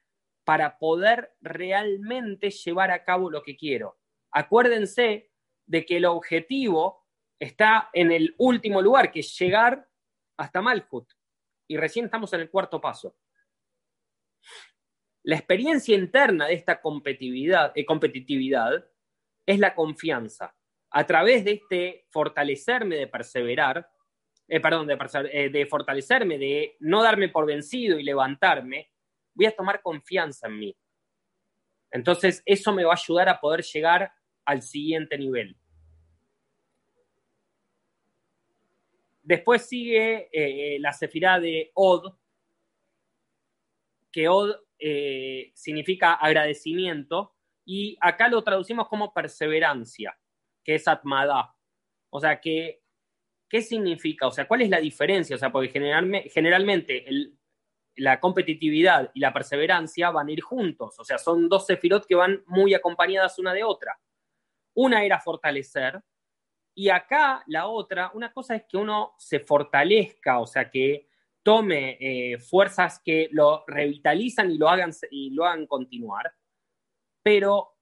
[0.45, 3.97] Para poder realmente llevar a cabo lo que quiero.
[4.31, 5.31] acuérdense
[5.65, 7.05] de que el objetivo
[7.39, 9.89] está en el último lugar, que es llegar
[10.37, 11.09] hasta Malhut.
[11.67, 13.15] Y recién estamos en el cuarto paso.
[15.23, 17.85] La experiencia interna de esta competitividad, eh,
[19.47, 20.55] es la confianza.
[20.91, 23.89] A través de este fortalecerme de perseverar,
[24.47, 24.97] eh, perdón, de,
[25.31, 28.91] eh, de fortalecerme, de no darme por vencido y levantarme,
[29.35, 30.77] voy a tomar confianza en mí.
[31.91, 34.11] Entonces, eso me va a ayudar a poder llegar
[34.45, 35.55] al siguiente nivel.
[39.21, 42.15] Después sigue eh, la sefirá de Od,
[44.11, 50.17] que Od eh, significa agradecimiento, y acá lo traducimos como perseverancia,
[50.63, 51.55] que es atmada.
[52.11, 52.83] O sea, que,
[53.49, 54.27] ¿qué significa?
[54.27, 55.35] O sea, ¿cuál es la diferencia?
[55.35, 57.05] O sea, porque generalmente, generalmente
[57.97, 60.99] la competitividad y la perseverancia van a ir juntos.
[60.99, 63.99] O sea, son dos sefirot que van muy acompañadas una de otra.
[64.73, 66.01] Una era fortalecer,
[66.77, 71.07] y acá la otra, una cosa es que uno se fortalezca, o sea, que
[71.41, 76.33] tome eh, fuerzas que lo revitalizan y lo, hagan, y lo hagan continuar,
[77.23, 77.77] pero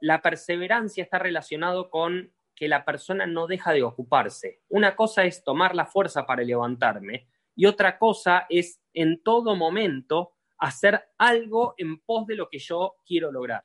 [0.00, 4.62] la perseverancia está relacionado con que la persona no deja de ocuparse.
[4.68, 10.36] Una cosa es tomar la fuerza para levantarme y otra cosa es en todo momento
[10.58, 13.64] hacer algo en pos de lo que yo quiero lograr.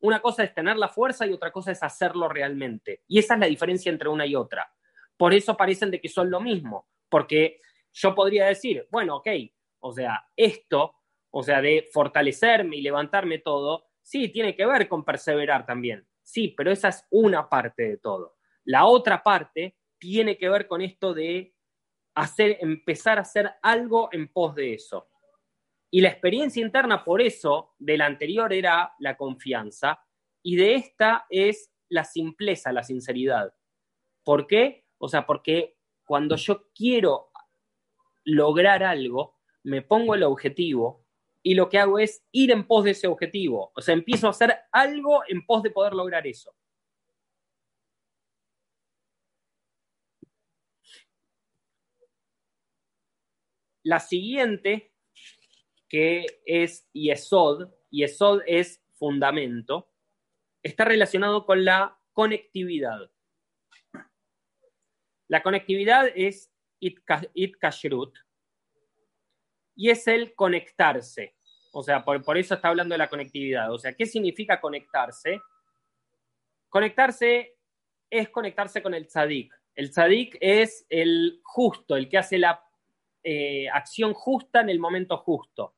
[0.00, 3.04] Una cosa es tener la fuerza y otra cosa es hacerlo realmente.
[3.06, 4.68] Y esa es la diferencia entre una y otra.
[5.16, 7.60] Por eso parecen de que son lo mismo, porque
[7.92, 9.28] yo podría decir, bueno, ok,
[9.78, 10.96] o sea, esto,
[11.30, 16.04] o sea, de fortalecerme y levantarme todo, sí, tiene que ver con perseverar también.
[16.20, 18.34] Sí, pero esa es una parte de todo.
[18.64, 21.53] La otra parte tiene que ver con esto de
[22.14, 25.08] hacer, empezar a hacer algo en pos de eso.
[25.90, 30.00] Y la experiencia interna, por eso, de la anterior era la confianza,
[30.42, 33.54] y de esta es la simpleza, la sinceridad.
[34.24, 34.86] ¿Por qué?
[34.98, 37.30] O sea, porque cuando yo quiero
[38.24, 41.04] lograr algo, me pongo el objetivo
[41.42, 43.72] y lo que hago es ir en pos de ese objetivo.
[43.74, 46.54] O sea, empiezo a hacer algo en pos de poder lograr eso.
[53.84, 54.92] La siguiente
[55.88, 59.92] que es Yesod, Yesod es fundamento,
[60.62, 63.10] está relacionado con la conectividad.
[65.28, 68.16] La conectividad es Itkashrut
[69.76, 71.36] y es el conectarse.
[71.72, 73.72] O sea, por, por, eso está hablando de la conectividad.
[73.72, 75.40] O sea, ¿qué significa conectarse?
[76.68, 77.56] Conectarse
[78.08, 79.52] es conectarse con el tzadik.
[79.74, 82.63] El tzadik es el justo, el que hace la
[83.24, 85.74] eh, acción justa en el momento justo.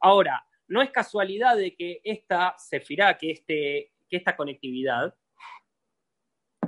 [0.00, 5.14] Ahora, no es casualidad de que esta sefirá, que, este, que esta conectividad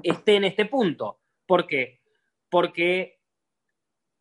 [0.03, 1.21] esté en este punto.
[1.47, 2.01] ¿Por qué?
[2.49, 3.21] Porque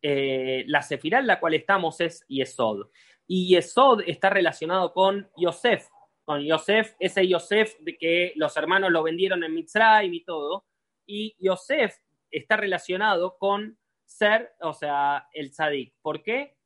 [0.02, 2.90] eh, la sefirá en la cual estamos es Yesod.
[3.26, 5.88] Y Yesod está relacionado con Yosef,
[6.24, 10.66] con Yosef, ese Yosef de que los hermanos lo vendieron en Mitzrayim y todo.
[11.06, 11.96] Y Yosef
[12.30, 13.78] está relacionado con
[14.10, 15.94] ser, o sea, el tzadik.
[16.02, 16.56] ¿Por qué?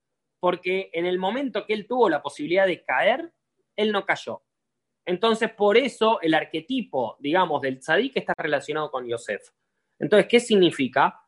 [0.41, 3.33] Porque en el momento que él tuvo la posibilidad de caer,
[3.77, 4.43] él no cayó.
[5.05, 9.51] Entonces, por eso el arquetipo, digamos, del tzadik está relacionado con Yosef.
[9.99, 11.21] Entonces, ¿qué significa?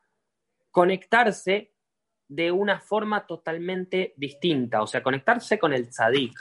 [0.71, 1.73] Conectarse
[2.27, 6.33] de una forma totalmente distinta, o sea, conectarse con el tzadik.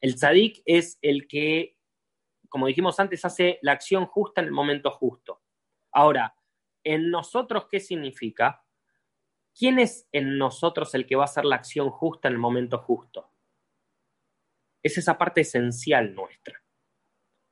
[0.00, 1.76] El tzadik es el que,
[2.48, 5.42] como dijimos antes, hace la acción justa en el momento justo.
[5.92, 6.36] Ahora,
[6.84, 8.65] en nosotros, ¿qué significa?
[9.56, 12.78] ¿Quién es en nosotros el que va a hacer la acción justa en el momento
[12.78, 13.30] justo?
[14.82, 16.62] Es esa parte esencial nuestra.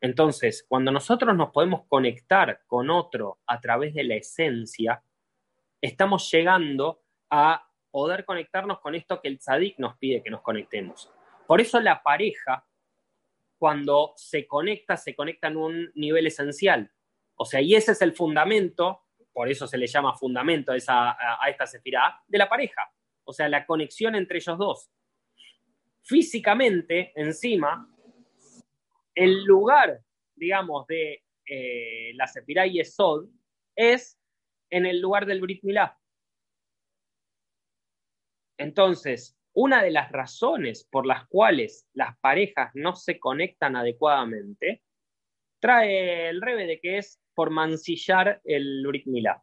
[0.01, 5.03] Entonces, cuando nosotros nos podemos conectar con otro a través de la esencia,
[5.81, 11.11] estamos llegando a poder conectarnos con esto que el tzadik nos pide que nos conectemos.
[11.47, 12.67] Por eso la pareja,
[13.59, 16.93] cuando se conecta, se conecta en un nivel esencial.
[17.37, 19.04] O sea, y ese es el fundamento
[19.35, 22.89] por eso se le llama fundamento a, esta sefirá, de la pareja.
[23.25, 24.91] O sea, la conexión entre ellos dos.
[26.03, 27.91] Físicamente, encima,
[29.15, 30.01] el lugar,
[30.37, 33.29] digamos, de eh, la sefirá Yesod
[33.75, 34.19] es
[34.71, 35.99] en el lugar del Brit Milá.
[38.57, 44.83] Entonces, una de las razones por las cuales las parejas no se conectan adecuadamente
[45.61, 49.43] trae el rebe de que es por mancillar el Brit Milá.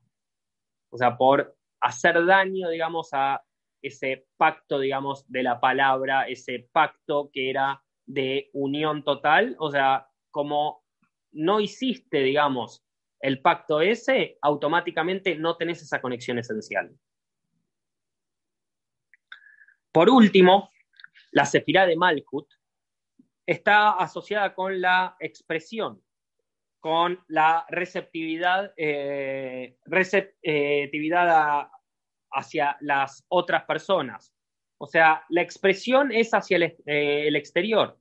[0.90, 3.44] O sea, por hacer daño, digamos, a
[3.82, 10.08] ese pacto, digamos, de la palabra, ese pacto que era de unión total, o sea,
[10.30, 10.84] como
[11.32, 12.84] no hiciste, digamos,
[13.20, 16.92] el pacto ese, automáticamente no tenés esa conexión esencial.
[19.92, 20.72] Por último,
[21.32, 22.48] la sefirá de Malkut
[23.46, 26.02] está asociada con la expresión,
[26.82, 31.70] con la receptividad, eh, receptividad
[32.32, 34.34] hacia las otras personas.
[34.80, 37.98] O sea, la expresión es hacia el, eh, el, exterior.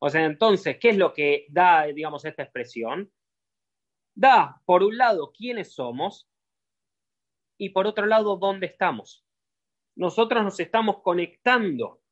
[0.00, 3.10] O sea, entonces, ¿qué es lo que da, digamos, esta expresión?
[4.14, 6.28] Da, por un lado, quiénes somos
[7.58, 9.24] y por otro lado, dónde estamos.
[9.94, 12.02] Nosotros nos estamos conectando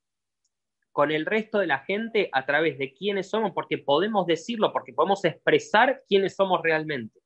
[0.94, 4.92] con el resto de la gente a través de quiénes somos, porque podemos decirlo, porque
[4.92, 7.20] podemos expresar quiénes somos realmente.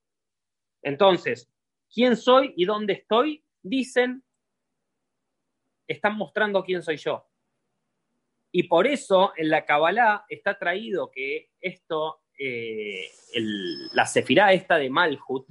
[0.80, 1.52] Entonces,
[1.92, 4.24] quién soy y dónde estoy, dicen,
[5.86, 7.26] están mostrando quién soy yo.
[8.50, 13.06] Y por eso en la Kabbalah está traído que esto, eh,
[13.92, 15.46] la sefirá esta de Malhut,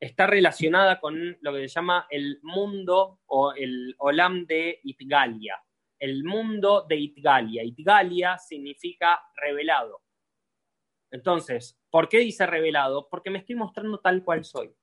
[0.00, 5.64] está relacionada con lo que se llama el mundo o el olam de Itgalia
[6.04, 7.64] el mundo de Itgalia.
[7.64, 10.02] Itgalia significa revelado.
[11.10, 13.08] Entonces, ¿por qué dice revelado?
[13.08, 14.74] Porque me estoy mostrando tal cual soy.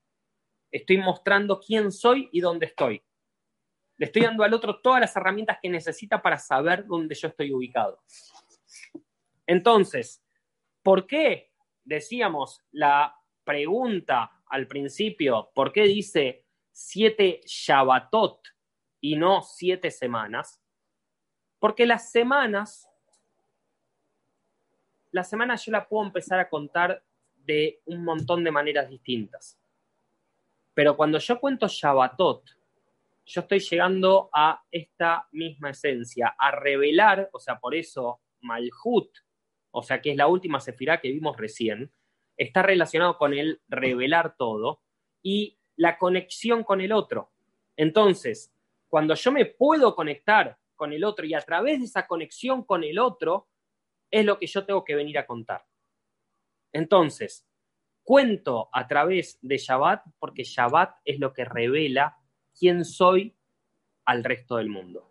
[0.72, 3.04] Estoy mostrando quién soy y dónde estoy.
[3.98, 7.54] Le estoy dando al otro todas las herramientas que necesita para saber dónde yo estoy
[7.54, 8.02] ubicado.
[9.46, 10.24] Entonces,
[10.82, 11.52] ¿por qué
[11.84, 15.52] decíamos la pregunta al principio?
[15.54, 18.42] ¿Por qué dice siete Shabbatot
[19.02, 20.61] y no siete semanas?
[21.62, 22.90] Porque las semanas,
[25.12, 27.04] las semanas yo la puedo empezar a contar
[27.36, 29.60] de un montón de maneras distintas.
[30.74, 32.50] Pero cuando yo cuento Shabbatot,
[33.28, 39.16] yo estoy llegando a esta misma esencia, a revelar, o sea, por eso Malhut,
[39.70, 41.92] o sea, que es la última sefirá que vimos recién,
[42.38, 44.82] está relacionado con el revelar todo
[45.22, 47.30] y la conexión con el otro.
[47.78, 48.52] Entonces,
[48.90, 52.84] cuando yo me puedo conectar con el otro y a través de esa conexión con
[52.84, 53.48] el otro
[54.10, 55.64] es lo que yo tengo que venir a contar.
[56.74, 57.48] Entonces,
[58.02, 62.18] cuento a través de Shabbat porque Shabbat es lo que revela
[62.58, 63.38] quién soy
[64.06, 65.08] al resto del mundo.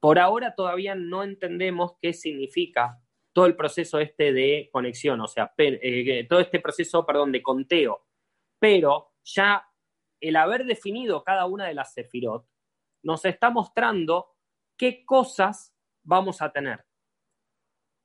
[0.00, 3.00] Por ahora todavía no entendemos qué significa
[3.32, 8.04] todo el proceso este de conexión, o sea, eh, todo este proceso, perdón, de conteo.
[8.58, 9.68] Pero ya
[10.20, 12.44] el haber definido cada una de las sefirot
[13.02, 14.34] nos está mostrando
[14.76, 16.84] qué cosas vamos a tener.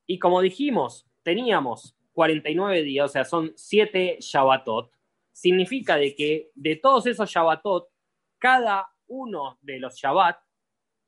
[0.05, 4.91] Y como dijimos, teníamos 49 días, o sea, son 7 Shabbatot.
[5.31, 7.89] Significa de que de todos esos Shabbatot,
[8.39, 10.39] cada uno de los Shabbat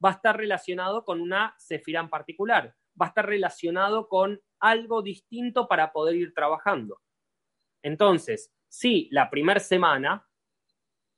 [0.03, 5.01] va a estar relacionado con una sefirá en particular, va a estar relacionado con algo
[5.01, 7.01] distinto para poder ir trabajando.
[7.81, 10.27] Entonces, sí, la primera semana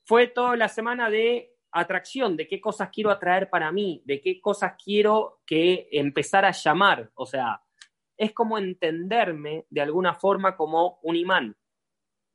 [0.05, 4.41] fue toda la semana de atracción, de qué cosas quiero atraer para mí, de qué
[4.41, 7.11] cosas quiero que empezar a llamar.
[7.15, 7.61] O sea,
[8.17, 11.57] es como entenderme de alguna forma como un imán.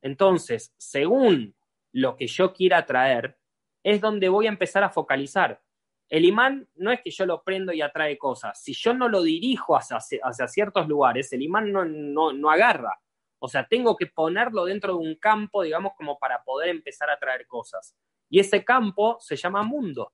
[0.01, 1.55] Entonces, según
[1.93, 3.37] lo que yo quiera atraer,
[3.83, 5.61] es donde voy a empezar a focalizar.
[6.09, 8.61] El imán no es que yo lo prendo y atrae cosas.
[8.61, 12.99] Si yo no lo dirijo hacia, hacia ciertos lugares, el imán no, no, no agarra.
[13.39, 17.13] O sea, tengo que ponerlo dentro de un campo, digamos, como para poder empezar a
[17.13, 17.95] atraer cosas.
[18.29, 20.13] Y ese campo se llama mundo.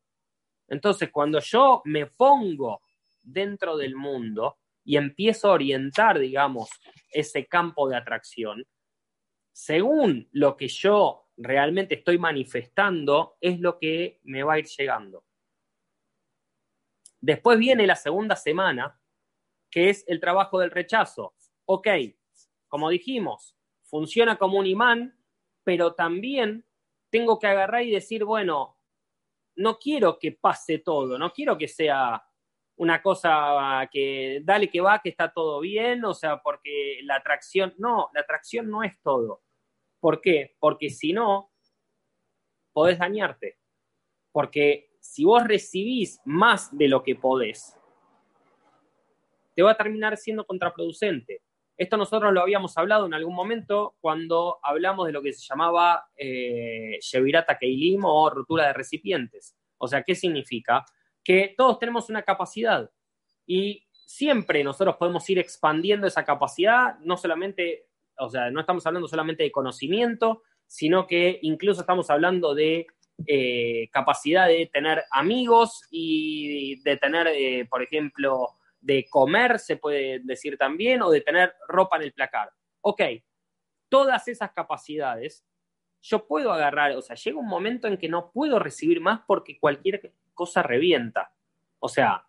[0.68, 2.82] Entonces, cuando yo me pongo
[3.24, 6.70] dentro del mundo y empiezo a orientar, digamos,
[7.12, 8.66] ese campo de atracción,
[9.52, 15.26] según lo que yo realmente estoy manifestando, es lo que me va a ir llegando.
[17.22, 19.00] Después viene la segunda semana,
[19.70, 21.36] que es el trabajo del rechazo.
[21.66, 21.88] Ok,
[22.68, 25.18] como dijimos, funciona como un imán,
[25.64, 26.66] pero también
[27.14, 28.76] tengo que agarrar y decir, bueno,
[29.56, 32.24] no quiero que pase todo, no quiero que sea
[32.78, 37.76] una cosa que dale que va, que está todo bien, o sea, porque la atracción,
[37.78, 39.44] no, la atracción no es todo.
[40.00, 40.56] ¿Por qué?
[40.58, 41.52] Porque si no,
[42.72, 43.60] podés dañarte.
[44.32, 47.78] Porque si vos recibís más de lo que podés,
[49.56, 51.44] te va a terminar siendo contraproducente.
[51.76, 56.06] Esto nosotros lo habíamos hablado en algún momento cuando hablamos de lo que se llamaba
[56.16, 59.56] eh, Shevirata Keilim o rotura de recipientes.
[59.78, 60.86] O sea, ¿qué significa?
[61.24, 62.90] Que todos tenemos una capacidad
[63.46, 67.88] y siempre nosotros podemos ir expandiendo esa capacidad, no solamente,
[68.20, 72.86] o sea, no estamos hablando solamente de conocimiento, sino que incluso estamos hablando de
[73.26, 78.50] eh, capacidad de tener amigos y de tener, eh, por ejemplo,
[78.84, 82.52] de comer, se puede decir también, o de tener ropa en el placar.
[82.82, 83.02] Ok,
[83.90, 85.46] todas esas capacidades,
[86.02, 89.58] yo puedo agarrar, o sea, llega un momento en que no puedo recibir más porque
[89.58, 91.34] cualquier cosa revienta.
[91.80, 92.26] O sea,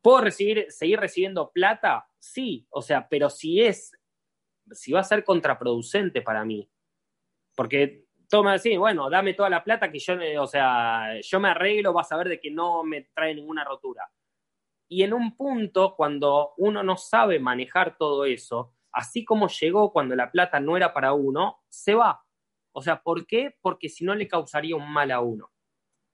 [0.00, 2.08] ¿puedo recibir, seguir recibiendo plata?
[2.20, 3.92] Sí, o sea, pero si es,
[4.70, 6.70] si va a ser contraproducente para mí,
[7.56, 11.92] porque toma así, bueno, dame toda la plata que yo, o sea, yo me arreglo,
[11.92, 14.08] vas a ver de que no me trae ninguna rotura.
[14.88, 20.16] Y en un punto, cuando uno no sabe manejar todo eso, así como llegó cuando
[20.16, 22.24] la plata no era para uno, se va.
[22.72, 23.56] O sea, ¿por qué?
[23.60, 25.50] Porque si no le causaría un mal a uno.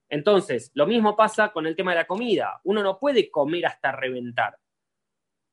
[0.09, 2.61] Entonces, lo mismo pasa con el tema de la comida.
[2.65, 4.59] Uno no puede comer hasta reventar.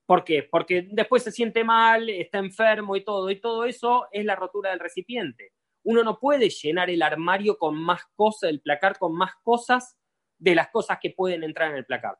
[0.06, 0.44] ¿Por qué?
[0.44, 3.30] Porque después se siente mal, está enfermo y todo.
[3.30, 5.54] Y todo eso es la rotura del recipiente.
[5.84, 9.98] Uno no puede llenar el armario con más cosas, el placar con más cosas
[10.38, 12.18] de las cosas que pueden entrar en el placar.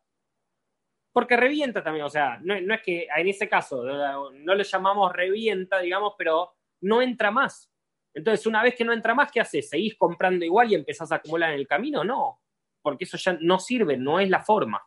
[1.12, 5.80] Porque revienta también, o sea, no, es que en ese caso no lo llamamos revienta,
[5.80, 7.70] digamos, pero no entra más.
[8.14, 9.70] Entonces, una vez que no entra más, ¿qué haces?
[9.70, 12.04] ¿Seguís comprando igual y empezás a acumular en el camino?
[12.04, 12.42] No,
[12.82, 14.82] porque eso ya no sirve, no es la forma.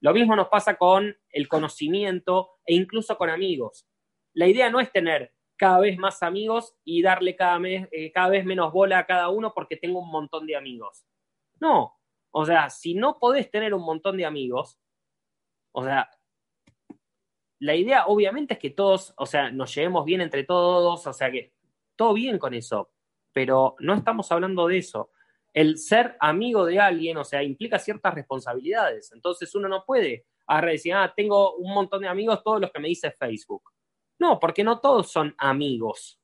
[0.00, 3.86] Lo mismo nos pasa con el conocimiento e incluso con amigos.
[4.34, 8.44] La idea no es tener cada vez más amigos y darle cada, eh, cada vez
[8.44, 11.06] menos bola a cada uno porque tengo un montón de amigos.
[11.60, 11.96] No,
[12.30, 14.78] o sea, si no podés tener un montón de amigos,
[15.76, 16.08] o sea,
[17.58, 21.30] la idea obviamente es que todos, o sea, nos llevemos bien entre todos, o sea,
[21.30, 21.52] que
[21.94, 22.90] todo bien con eso,
[23.30, 25.10] pero no estamos hablando de eso.
[25.52, 29.12] El ser amigo de alguien, o sea, implica ciertas responsabilidades.
[29.12, 30.24] Entonces uno no puede
[30.62, 33.70] decir, ah, tengo un montón de amigos, todos los que me dice Facebook.
[34.18, 36.18] No, porque no todos son amigos.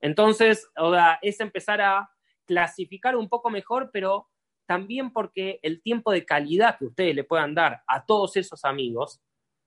[0.00, 2.08] Entonces, o sea, es empezar a
[2.46, 4.28] clasificar un poco mejor, pero
[4.66, 9.20] también porque el tiempo de calidad que ustedes le puedan dar a todos esos amigos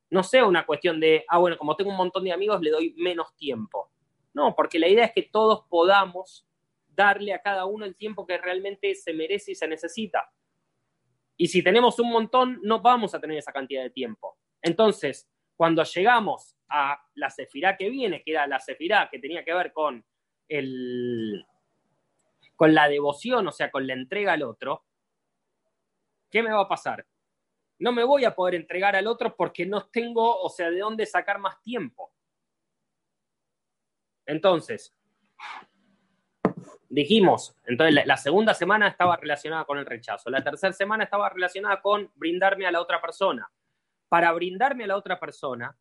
[0.10, 2.94] no sea una cuestión de, ah, bueno, como tengo un montón de amigos, le doy
[2.98, 3.92] menos tiempo.
[4.34, 6.48] No, porque la idea es que todos podamos
[6.88, 10.32] darle a cada uno el tiempo que realmente se merece y se necesita.
[11.36, 14.38] Y si tenemos un montón, no vamos a tener esa cantidad de tiempo.
[14.62, 19.54] Entonces, cuando llegamos a la cefirá que viene, que era la cefirá que tenía que
[19.54, 20.04] ver con
[20.48, 21.46] el
[22.56, 24.87] con la devoción, o sea, con la entrega al otro,
[26.30, 27.06] ¿qué me va a pasar?
[27.80, 31.06] No me voy a poder entregar al otro porque no tengo, o sea, de dónde
[31.06, 32.12] sacar más tiempo.
[34.26, 34.96] Entonces,
[36.90, 41.82] dijimos, entonces la, segunda semana estaba relacionada con el rechazo, la tercera semana estaba relacionada
[41.82, 43.50] con brindarme a la otra persona.
[44.10, 45.78] Para brindarme a la otra persona,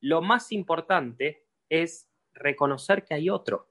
[0.00, 3.68] lo más importante es reconocer que hay otro.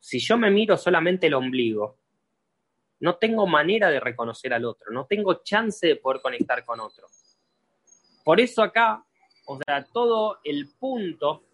[0.00, 1.97] Si yo me miro solamente el ombligo,
[3.00, 7.06] no tengo manera de reconocer al otro, no tengo chance de poder conectar con otro.
[8.24, 9.04] Por eso acá,
[9.46, 11.44] o sea, todo el punto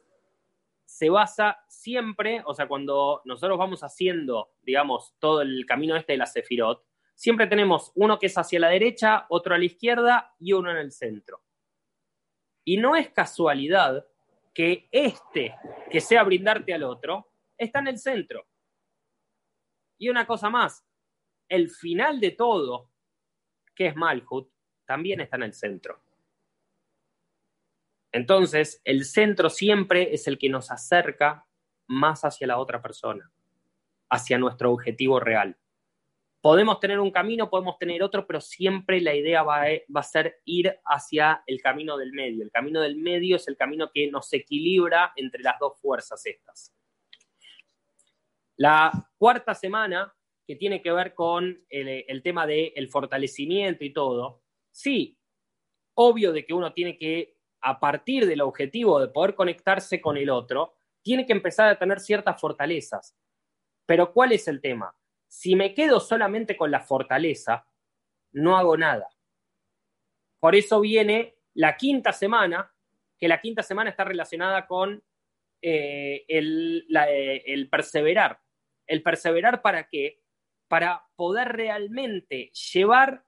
[0.85, 6.19] se basa siempre, o sea, cuando nosotros vamos haciendo, digamos, todo el camino este de
[6.19, 6.85] la Sefirot,
[7.15, 10.79] siempre tenemos uno que es hacia la derecha, otro a la izquierda y uno en
[10.79, 11.43] el centro.
[12.65, 14.07] Y no es casualidad
[14.55, 15.55] que este,
[15.91, 17.29] que sea brindarte al otro,
[17.59, 18.47] está en el centro.
[19.99, 20.85] Y una cosa más,
[21.55, 22.91] el final de todo,
[23.75, 24.51] que es Malhut,
[24.85, 26.03] también está en el centro.
[28.13, 31.47] Entonces, el centro siempre es el que nos acerca
[31.89, 33.31] más hacia la otra persona,
[34.09, 35.57] hacia nuestro objetivo real.
[36.41, 40.03] Podemos tener un camino, podemos tener otro, pero siempre la idea va a, va a,
[40.03, 42.45] ser ir hacia el camino del medio.
[42.45, 46.75] El camino del medio es el camino que nos equilibra entre las dos fuerzas estas.
[48.57, 50.15] La cuarta semana,
[50.47, 55.19] que tiene que ver con el, tema del fortalecimiento y todo, sí,
[55.95, 60.31] obvio de que uno tiene que, a partir del objetivo de poder conectarse con el
[60.31, 63.17] otro, tiene que empezar a tener ciertas fortalezas.
[63.87, 64.95] Pero ¿cuál es el tema?
[65.29, 67.67] Si me quedo solamente con la fortaleza,
[68.33, 69.09] no hago nada.
[70.41, 72.75] Por eso viene la quinta semana,
[73.19, 75.03] que la quinta semana está relacionada con
[75.63, 78.41] eh, el, eh, el perseverar.
[78.87, 80.24] El perseverar para qué?
[80.75, 83.25] Para poder realmente llevar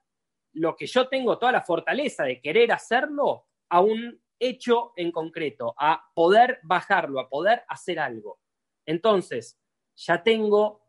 [0.51, 5.73] lo que yo tengo, toda la fortaleza de querer hacerlo, a un hecho en concreto,
[5.77, 8.41] a poder bajarlo, a poder hacer algo.
[8.85, 9.57] Entonces,
[9.95, 10.81] ya tengo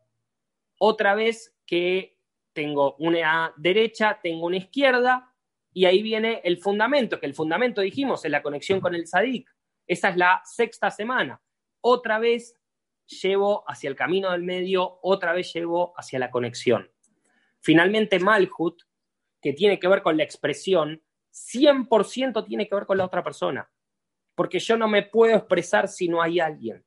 [0.79, 2.19] otra vez que
[2.51, 5.33] tengo una derecha, tengo una izquierda,
[5.71, 9.49] y ahí viene el fundamento, que el fundamento dijimos es la conexión con el Sadik.
[9.87, 11.41] Esa es la sexta semana.
[11.79, 12.58] Otra vez
[13.09, 16.91] llevo hacia el camino del medio, otra vez llevo hacia la conexión.
[17.59, 18.83] Finalmente, Malhut
[19.41, 21.01] que tiene que ver con la expresión,
[21.31, 23.69] 100% tiene que ver con la otra persona.
[24.35, 26.85] Porque yo no me puedo expresar si no hay alguien.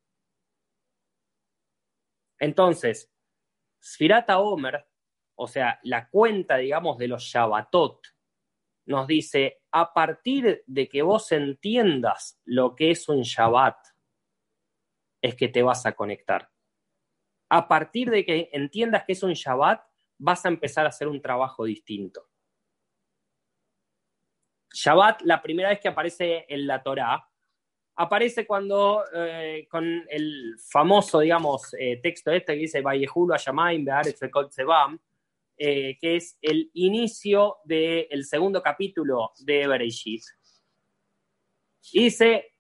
[2.39, 3.13] Entonces,
[3.81, 4.87] Sfirata Omer,
[5.35, 8.01] o sea, la cuenta, digamos, de los Shabbatot,
[8.87, 13.77] nos dice, a partir de que vos entiendas lo que es un Shabbat,
[15.23, 16.51] es que te vas a conectar.
[17.49, 19.83] A partir de que entiendas que es un Shabbat,
[20.19, 22.29] vas a empezar a hacer un trabajo distinto.
[24.73, 27.29] Shabbat, la primera vez que aparece en la Torá,
[27.97, 33.87] aparece cuando, eh, con el famoso, digamos, eh, texto este que dice, Vallejulu Ashamaim
[34.51, 34.99] Sebam,
[35.57, 40.23] eh, que es el inicio del segundo capítulo de Bereshit.
[41.93, 42.52] Y dice,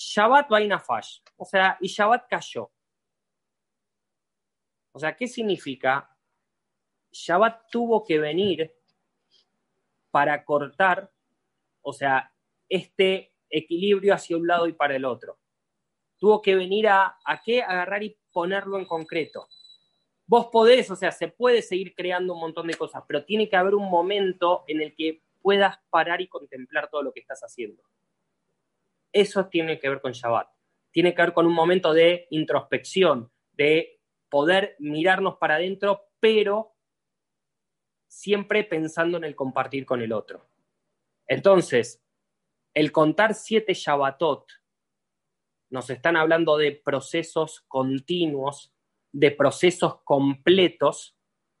[0.00, 2.72] Shabbat Vainafash, o sea, y Shabbat cayó.
[4.92, 6.16] O sea, ¿qué significa?
[7.12, 8.74] Shabbat tuvo que venir
[10.10, 11.12] para cortar,
[11.82, 12.32] o sea,
[12.66, 15.38] este equilibrio hacia un lado y para el otro.
[16.16, 17.62] Tuvo que venir a, a qué?
[17.62, 19.48] Agarrar y ponerlo en concreto.
[20.26, 23.56] Vos podés, o sea, se puede seguir creando un montón de cosas, pero tiene que
[23.56, 27.82] haber un momento en el que puedas parar y contemplar todo lo que estás haciendo.
[29.12, 30.48] Eso tiene que ver con Shabbat.
[30.92, 36.76] Tiene que ver con un momento de introspección, de poder mirarnos para adentro, pero
[38.08, 40.48] siempre pensando en el compartir con el otro.
[41.26, 42.02] Entonces,
[42.74, 44.46] el contar siete Shabbatot,
[45.70, 48.74] nos están hablando de procesos continuos,
[49.12, 51.16] de procesos completos,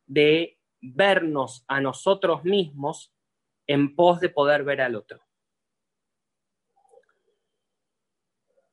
[0.06, 3.14] de vernos a nosotros mismos
[3.68, 5.22] en pos de poder ver al otro.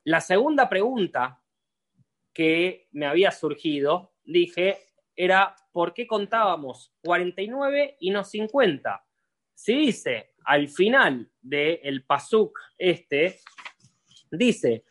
[0.07, 1.43] La segunda pregunta
[2.33, 4.77] que me había surgido, dije,
[5.13, 9.05] era ¿por qué contábamos 49 y no 50?
[9.53, 13.41] Si dice al final del el Pasuk este,
[14.31, 14.85] dice,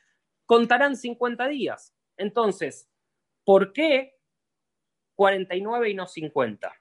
[0.44, 1.96] contarán 50 días.
[2.18, 2.86] Entonces,
[3.42, 4.18] ¿por qué
[5.14, 6.74] 49 y no 50?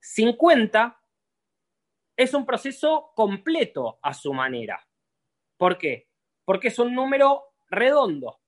[0.00, 1.02] 50
[2.16, 4.88] es un proceso completo a su manera.
[5.58, 6.13] ¿Por qué?
[6.44, 8.40] Porque es un número redondo.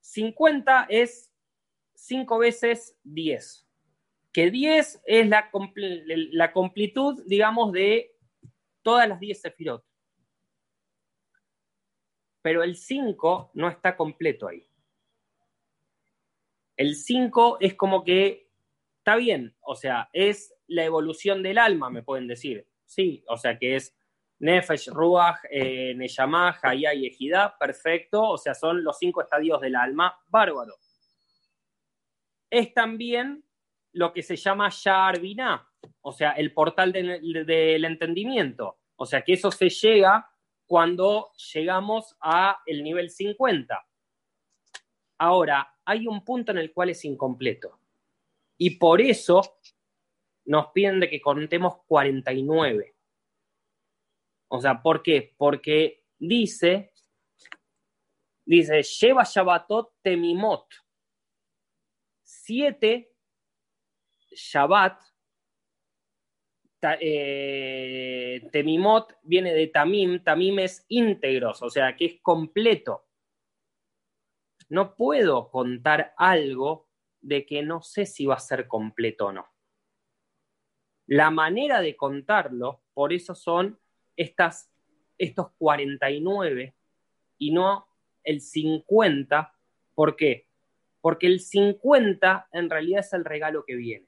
[0.00, 1.32] 50 es
[1.94, 3.68] 5 veces 10,
[4.32, 5.50] que 10 es la,
[6.32, 8.16] la completud, digamos, de
[8.82, 9.84] todas las 10 sefirot.
[12.40, 14.66] Pero el 5 no está completo ahí.
[16.76, 18.48] El 5 es como que
[18.98, 22.68] está bien, o sea, es la evolución del alma, me pueden decir.
[22.86, 23.97] Sí, o sea que es
[24.40, 29.76] Nefesh, Ruach, eh, Neyamah, Hayah y Ejidá, perfecto, o sea, son los cinco estadios del
[29.76, 30.76] alma, bárbaro
[32.50, 33.44] es también
[33.92, 35.20] lo que se llama Sha'ar
[36.00, 38.78] o sea, el portal del entendimiento.
[38.96, 40.28] O sea, que eso se llega
[40.66, 43.86] cuando llegamos a el nivel 50.
[45.18, 47.80] Ahora, hay un punto en el cual es incompleto.
[48.56, 49.58] Y por eso
[50.44, 52.94] nos piden de que contemos 49.
[54.48, 55.34] O sea, ¿por qué?
[55.36, 56.92] Porque dice,
[58.44, 60.66] dice, lleva Shabbatot temimot
[62.48, 63.12] siete
[64.30, 65.02] Shabbat,
[67.00, 73.06] eh, Temimot viene de Tamim, Tamim es íntegros, o sea, que es completo.
[74.68, 76.88] No puedo contar algo
[77.20, 79.48] de que no sé si va a ser completo o no.
[81.06, 83.80] La manera de contarlo, por eso son
[84.18, 84.70] estas,
[85.16, 86.74] estos 49
[87.38, 87.88] y no
[88.22, 89.54] el 50.
[89.94, 90.48] ¿Por qué?
[91.00, 94.06] porque el 50 en realidad es el regalo que viene.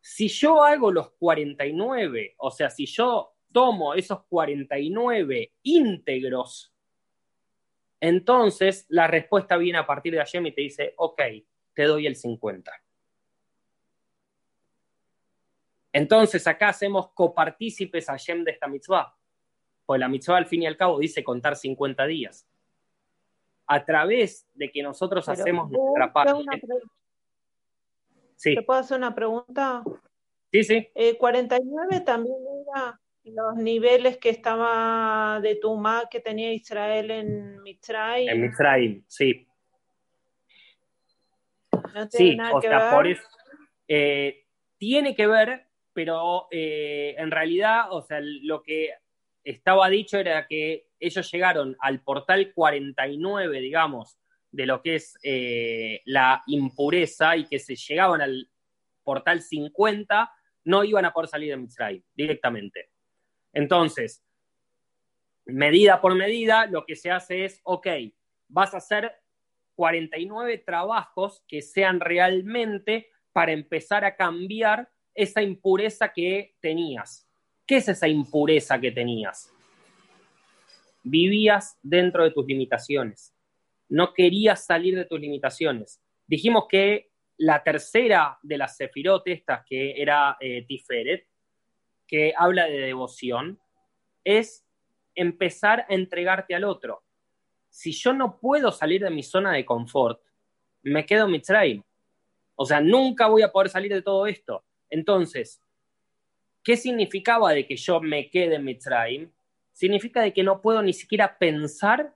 [0.00, 6.72] Si yo hago los 49, o sea, si yo tomo esos 49 íntegros,
[8.00, 11.20] entonces la respuesta viene a partir de allí y te dice, ok,
[11.74, 12.72] te doy el 50.
[15.96, 19.16] Entonces acá hacemos copartícipes a Yem de esta mitzvah.
[19.86, 22.46] Pues la mitzvah al fin y al cabo dice contar 50 días
[23.66, 26.44] a través de que nosotros hacemos nuestra parte.
[28.36, 28.54] Sí.
[28.54, 29.82] ¿Te puedo hacer una pregunta?
[30.52, 30.88] Sí, sí.
[31.18, 32.36] 49 eh, también
[32.68, 38.28] era los niveles que estaba de Tumá que tenía Israel en Mitzrayim.
[38.28, 39.48] En Mitzrayim, sí.
[42.10, 43.22] sí, o sea, por eso
[43.88, 44.44] eh,
[44.76, 45.65] tiene que ver,
[45.96, 48.90] pero eh, en realidad, o sea, lo que
[49.42, 54.18] estaba dicho era que ellos llegaron al portal 49, digamos,
[54.50, 58.46] de lo que es eh, la impureza y que se llegaban al
[59.04, 60.30] portal 50
[60.64, 62.90] no iban a poder salir de Mitzrayim directamente.
[63.54, 64.22] Entonces,
[65.46, 67.86] medida por medida, lo que se hace es, ok,
[68.48, 69.12] vas a hacer
[69.76, 77.26] 49 trabajos que sean realmente para empezar a cambiar esa impureza que tenías.
[77.66, 79.52] ¿Qué es esa impureza que tenías?
[81.02, 83.34] Vivías dentro de tus limitaciones.
[83.88, 86.00] No querías salir de tus limitaciones.
[86.26, 91.26] Dijimos que la tercera de las sefirot estas, que era eh, Tiferet,
[92.06, 93.58] que habla de devoción,
[94.24, 94.64] es
[95.14, 97.04] empezar a entregarte al otro.
[97.68, 100.20] Si yo no puedo salir de mi zona de confort,
[100.82, 101.84] me quedo en.
[102.54, 104.64] O sea, nunca voy a poder salir de todo esto.
[104.90, 105.62] Entonces,
[106.62, 109.32] ¿qué significaba de que yo me quede en Mitzrayim?
[109.72, 112.14] Significa de que no puedo ni siquiera pensar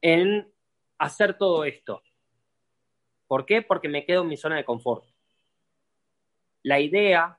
[0.00, 0.50] en
[0.98, 2.02] hacer todo esto.
[3.26, 3.62] ¿Por qué?
[3.62, 5.04] Porque me quedo en mi zona de confort.
[6.62, 7.38] La idea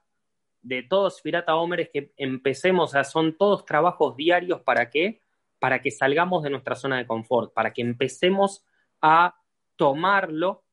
[0.61, 5.21] de todos Pirata Homer es que empecemos, a son todos trabajos diarios para qué?
[5.59, 8.65] Para que salgamos de nuestra zona de confort, para que empecemos
[9.01, 9.35] a
[9.75, 10.63] tomarlo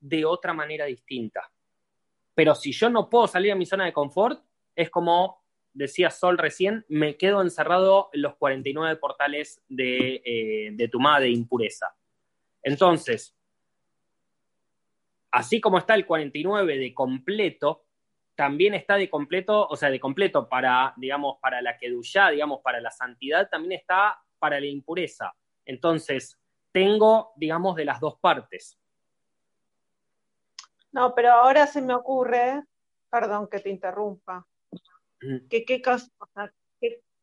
[0.00, 1.50] de otra manera distinta.
[2.34, 4.42] Pero si yo no puedo salir de mi zona de confort,
[4.74, 10.88] es como decía Sol recién, me quedo encerrado en los 49 portales de, eh, de
[10.88, 11.94] Tumá de impureza.
[12.62, 13.36] Entonces,
[15.30, 17.84] así como está el 49 de completo,
[18.36, 22.80] también está de completo, o sea, de completo para, digamos, para la Kedushá, digamos, para
[22.80, 25.34] la santidad, también está para la impureza.
[25.64, 26.38] Entonces,
[26.72, 28.78] tengo, digamos, de las dos partes.
[30.94, 32.62] No, pero ahora se me ocurre,
[33.10, 34.46] perdón que te interrumpa,
[35.50, 35.82] que qué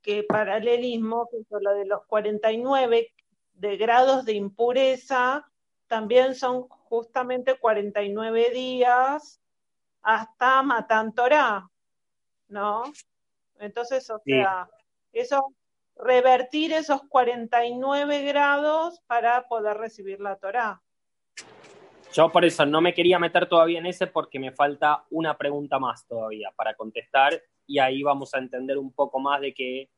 [0.01, 3.13] que, paralelismo, que lo de los 49
[3.53, 5.49] de grados de impureza
[5.87, 9.39] también son justamente 49 días
[10.01, 11.65] hasta Matan Torah,
[12.49, 12.83] ¿no?
[13.57, 14.69] Entonces, o sea,
[15.13, 15.53] eso,
[15.95, 20.81] revertir esos 49 grados para poder recibir la Torah.
[22.13, 25.79] Yo por eso no me quería meter todavía en ese porque me falta una pregunta
[25.79, 29.89] más todavía para contestar y ahí vamos a entender un poco más de que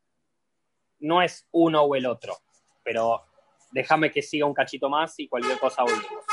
[0.99, 2.35] no es uno o el otro,
[2.83, 3.23] pero
[3.71, 6.23] déjame que siga un cachito más y cualquier cosa volvemos.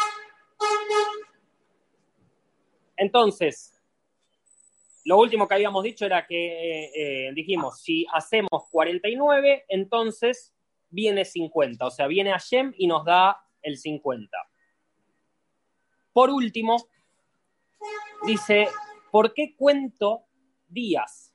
[2.98, 3.80] Entonces,
[5.06, 10.54] lo último que habíamos dicho era que eh, dijimos, si hacemos 49, entonces
[10.90, 14.28] viene 50, o sea, viene Hashem y nos da el 50.
[16.12, 16.88] Por último,
[18.26, 18.68] dice,
[19.10, 20.24] ¿por qué cuento
[20.68, 21.34] días?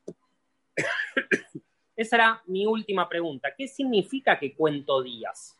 [1.95, 3.53] Esa era mi última pregunta.
[3.57, 5.57] ¿Qué significa que cuento días?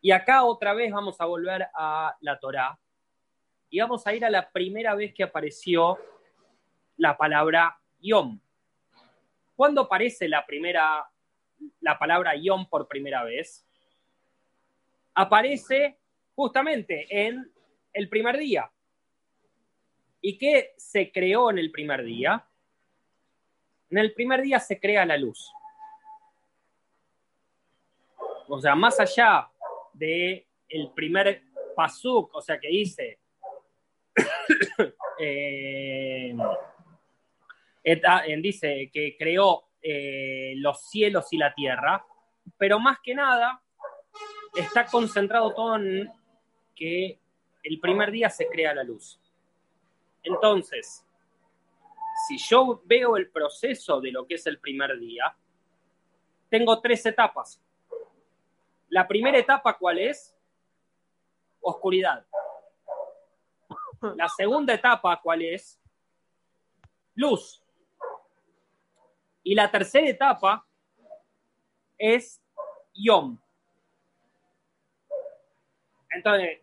[0.00, 2.78] Y acá otra vez vamos a volver a la Torá
[3.68, 5.98] y vamos a ir a la primera vez que apareció
[6.96, 8.40] la palabra Yom.
[9.56, 11.10] ¿Cuándo aparece la primera
[11.80, 13.65] la palabra Yom por primera vez?
[15.18, 15.98] Aparece
[16.34, 17.50] justamente en
[17.92, 18.70] el primer día.
[20.20, 22.46] ¿Y qué se creó en el primer día?
[23.88, 25.50] En el primer día se crea la luz.
[28.48, 29.48] O sea, más allá
[29.94, 30.46] de
[30.94, 31.42] primer
[31.74, 33.18] pasuk, o sea, que dice,
[35.18, 36.36] eh,
[38.42, 42.04] dice que creó eh, los cielos y la tierra,
[42.58, 43.62] pero más que nada
[44.56, 46.10] está concentrado todo en
[46.74, 47.18] que
[47.62, 49.20] el primer día se crea la luz.
[50.22, 51.04] Entonces,
[52.26, 55.36] si yo veo el proceso de lo que es el primer día,
[56.48, 57.60] tengo tres etapas.
[58.88, 60.34] La primera etapa, ¿cuál es?
[61.60, 62.24] Oscuridad.
[64.16, 65.80] La segunda etapa, ¿cuál es?
[67.14, 67.62] Luz.
[69.42, 70.66] Y la tercera etapa
[71.98, 72.40] es
[72.94, 73.38] Yom.
[76.16, 76.60] Entonces,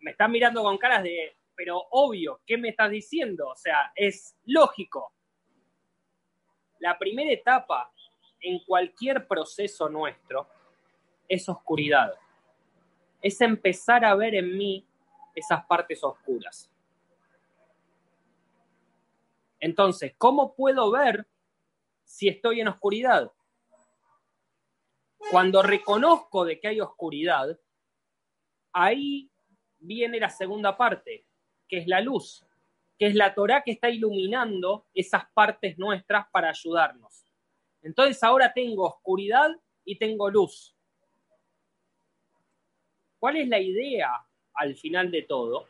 [0.00, 3.48] me están mirando con caras de, pero obvio, ¿qué me estás diciendo?
[3.48, 5.12] O sea, es lógico.
[6.78, 7.92] La primera etapa
[8.40, 10.48] en cualquier proceso nuestro
[11.28, 12.14] es oscuridad.
[13.20, 14.86] Es empezar a ver en mí
[15.34, 16.70] esas partes oscuras.
[19.60, 21.26] Entonces, ¿cómo puedo ver
[22.04, 23.30] si estoy en oscuridad?
[25.30, 27.58] Cuando reconozco de que hay oscuridad,
[28.74, 29.30] ahí
[29.78, 31.24] viene la segunda parte,
[31.66, 32.44] que es la luz,
[32.98, 37.24] que es la Torah que está iluminando esas partes nuestras para ayudarnos.
[37.80, 39.50] Entonces ahora tengo oscuridad
[39.84, 40.76] y tengo luz.
[43.18, 44.10] ¿Cuál es la idea
[44.52, 45.68] al final de todo?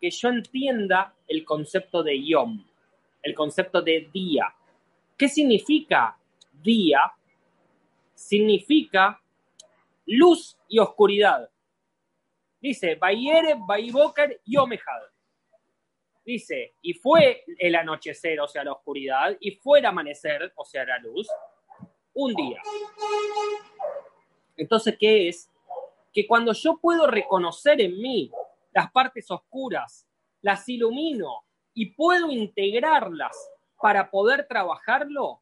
[0.00, 2.64] que yo entienda el concepto de yom,
[3.22, 4.52] el concepto de día.
[5.16, 6.16] ¿Qué significa
[6.62, 7.12] día?
[8.14, 9.20] Significa
[10.10, 11.48] luz y oscuridad.
[12.60, 15.02] Dice, Bayere, Bayboker, Yomejad.
[16.24, 20.84] Dice, y fue el anochecer, o sea, la oscuridad, y fue el amanecer, o sea,
[20.84, 21.28] la luz,
[22.12, 22.60] un día.
[24.56, 25.48] Entonces, ¿qué es?
[26.12, 28.30] Que cuando yo puedo reconocer en mí
[28.72, 30.06] las partes oscuras,
[30.42, 33.36] las ilumino y puedo integrarlas
[33.80, 35.40] para poder trabajarlo,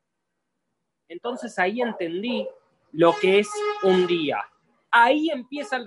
[1.09, 2.47] entonces ahí entendí
[2.93, 3.51] lo que es
[3.83, 4.45] un día.
[4.91, 5.85] Ahí empieza el,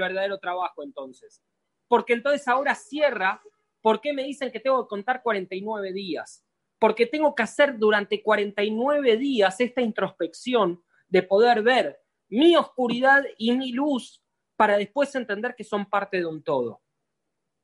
[0.00, 1.42] verdadero trabajo entonces.
[1.88, 3.42] Porque entonces ahora cierra,
[3.80, 6.44] ¿por qué me dicen que tengo que contar 49 días?
[6.78, 13.52] Porque tengo que hacer durante 49 días esta introspección de poder ver mi oscuridad y
[13.52, 14.22] mi luz
[14.56, 16.82] para después entender que son parte de un todo.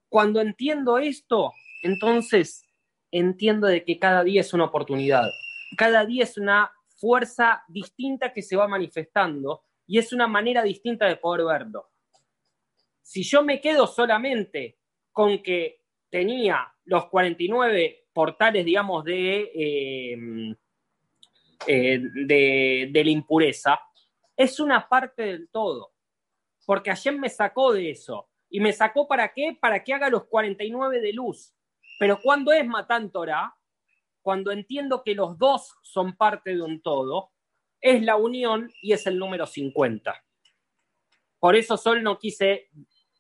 [0.09, 2.65] Cuando entiendo esto, entonces
[3.11, 5.29] entiendo de que cada día es una oportunidad,
[5.77, 11.07] cada día es una fuerza distinta que se va manifestando y es una manera distinta
[11.07, 11.89] de poder verlo.
[13.03, 14.79] Si yo me quedo solamente
[15.11, 20.57] con que tenía los 49 portales, digamos, de, eh,
[21.67, 23.81] eh, de, de la impureza,
[24.37, 25.95] es una parte del todo.
[26.67, 28.29] Porque ayer me sacó de eso.
[28.51, 29.57] ¿Y me sacó para qué?
[29.59, 31.55] Para que haga los 49 de luz.
[31.99, 33.57] Pero cuando es Matan Torah,
[34.21, 37.33] cuando entiendo que los dos son parte de un todo,
[37.81, 40.15] es la unión y es el número 50.
[41.39, 42.69] Por eso solo no quise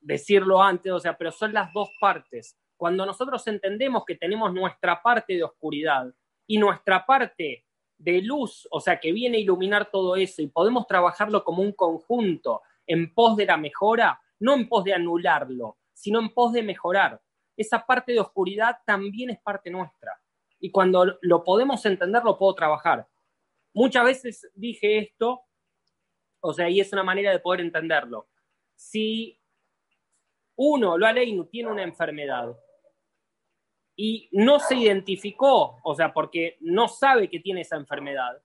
[0.00, 2.58] decirlo antes, o sea, pero son las dos partes.
[2.76, 6.06] Cuando nosotros entendemos que tenemos nuestra parte de oscuridad
[6.46, 10.86] y nuestra parte de luz, o sea, que viene a iluminar todo eso y podemos
[10.86, 16.20] trabajarlo como un conjunto en pos de la mejora, no en pos de anularlo, sino
[16.20, 17.20] en pos de mejorar.
[17.56, 20.20] Esa parte de oscuridad también es parte nuestra.
[20.60, 23.06] Y cuando lo podemos entender, lo puedo trabajar.
[23.78, 25.42] Muchas veces dije esto,
[26.40, 28.28] o sea, y es una manera de poder entenderlo.
[28.74, 29.40] Si
[30.56, 32.58] uno, lo aleinu, tiene una enfermedad
[33.94, 38.42] y no se identificó, o sea, porque no sabe que tiene esa enfermedad,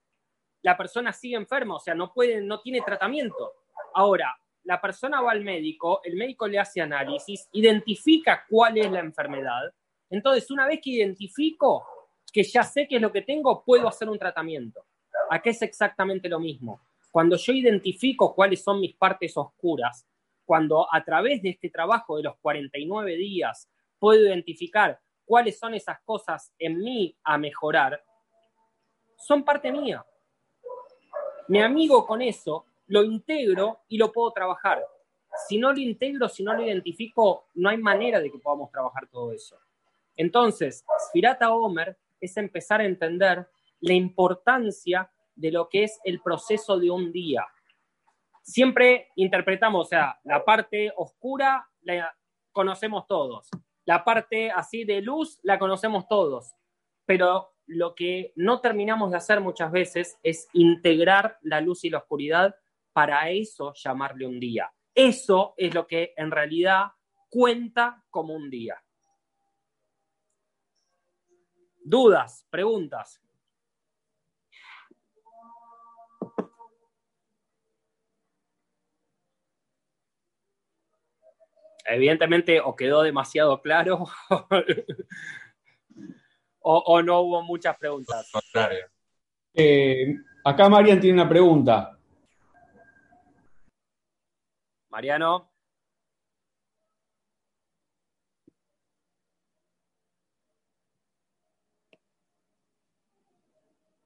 [0.61, 3.53] la persona sigue enferma, o sea, no puede, no tiene tratamiento.
[3.95, 8.99] Ahora, la persona va al médico, el médico le hace análisis, identifica cuál es la
[8.99, 9.73] enfermedad.
[10.11, 11.87] Entonces, una vez que identifico
[12.31, 14.85] que ya sé qué es lo que tengo, puedo hacer un tratamiento.
[15.29, 16.81] Aquí es exactamente lo mismo.
[17.11, 20.05] Cuando yo identifico cuáles son mis partes oscuras,
[20.45, 26.01] cuando a través de este trabajo de los 49 días puedo identificar cuáles son esas
[26.01, 28.03] cosas en mí a mejorar,
[29.17, 30.05] son parte mía.
[31.47, 34.85] Me amigo con eso lo integro y lo puedo trabajar.
[35.47, 39.07] Si no lo integro, si no lo identifico, no hay manera de que podamos trabajar
[39.07, 39.57] todo eso.
[40.15, 43.47] Entonces, Spirata Homer es empezar a entender
[43.83, 47.45] la importancia de lo que es el proceso de un día.
[48.41, 52.15] Siempre interpretamos, o sea, la parte oscura la
[52.53, 53.49] conocemos todos,
[53.85, 56.55] la parte así de luz la conocemos todos,
[57.05, 61.97] pero lo que no terminamos de hacer muchas veces es integrar la luz y la
[61.97, 62.55] oscuridad
[62.93, 64.73] para eso llamarle un día.
[64.95, 66.87] Eso es lo que en realidad
[67.29, 68.81] cuenta como un día.
[71.83, 72.47] ¿Dudas?
[72.49, 73.23] ¿Preguntas?
[81.85, 84.05] Evidentemente o quedó demasiado claro
[86.59, 88.31] o, no hubo muchas preguntas.
[89.53, 90.15] Eh,
[90.45, 91.97] acá Marian tiene una pregunta.
[94.89, 95.51] Mariano.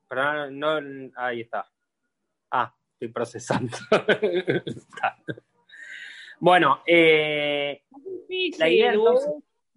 [0.09, 0.79] Pero no,
[1.17, 1.69] ahí está.
[2.51, 3.77] Ah, estoy procesando.
[6.39, 7.83] bueno, eh,
[8.57, 8.93] la idea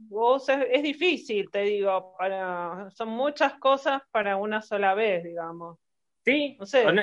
[0.08, 5.78] vos, es, difícil, te digo, para, son muchas cosas para una sola vez, digamos.
[6.24, 6.58] Sí,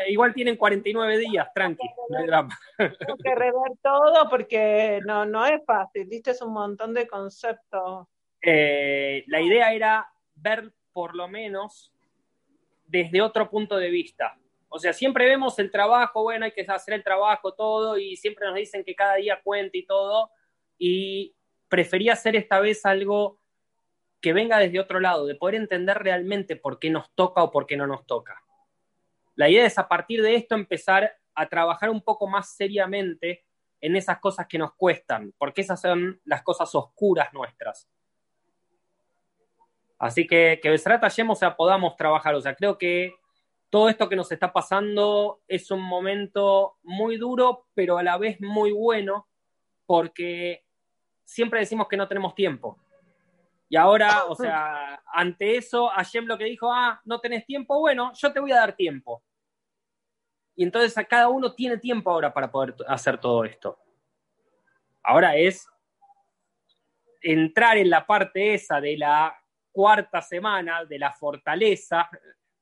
[0.09, 2.57] igual tienen 49 días, tranqui, no hay drama.
[2.77, 8.07] Tengo que rever todo porque no, no es fácil, viste, es un montón de conceptos.
[8.41, 11.91] Eh, la idea era ver por lo menos
[12.85, 14.37] desde otro punto de vista.
[14.69, 18.45] O sea, siempre vemos el trabajo, bueno, hay que hacer el trabajo, todo, y siempre
[18.45, 20.29] nos dicen que cada día cuenta y todo,
[20.77, 21.35] y
[21.69, 23.39] prefería hacer esta vez algo
[24.21, 27.65] que venga desde otro lado, de poder entender realmente por qué nos toca o por
[27.65, 28.41] qué no nos toca.
[29.35, 33.45] La idea es a partir de esto empezar a trabajar un poco más seriamente
[33.79, 37.87] en esas cosas que nos cuestan, porque esas son las cosas oscuras nuestras.
[39.99, 42.35] Así que que Besrat Hashem, o sea, podamos trabajar.
[42.35, 43.13] O sea, creo que
[43.69, 48.39] todo esto que nos está pasando es un momento muy duro, pero a la vez
[48.39, 49.27] muy bueno,
[49.85, 50.65] porque
[51.25, 52.77] siempre decimos que no tenemos tiempo.
[53.69, 58.13] Y ahora, o sea, ante eso, Hashem lo que dijo, ah, no tenés tiempo, bueno,
[58.13, 59.23] yo te voy a dar tiempo.
[60.55, 63.77] Y entonces a cada uno tiene tiempo ahora para poder hacer todo esto.
[65.03, 65.67] Ahora es
[67.21, 69.37] entrar en la parte esa de la
[69.71, 72.09] cuarta semana, de la fortaleza,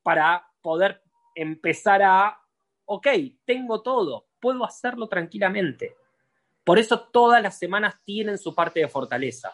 [0.01, 0.99] para poder
[1.35, 2.41] empezar a,
[2.85, 3.07] ok,
[3.45, 5.95] tengo todo, puedo hacerlo tranquilamente.
[6.63, 9.53] Por eso todas las semanas tienen su parte de fortaleza,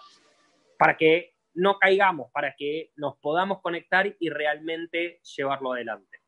[0.80, 6.20] para que no caigamos, para que nos podamos conectar y realmente llevarlo adelante.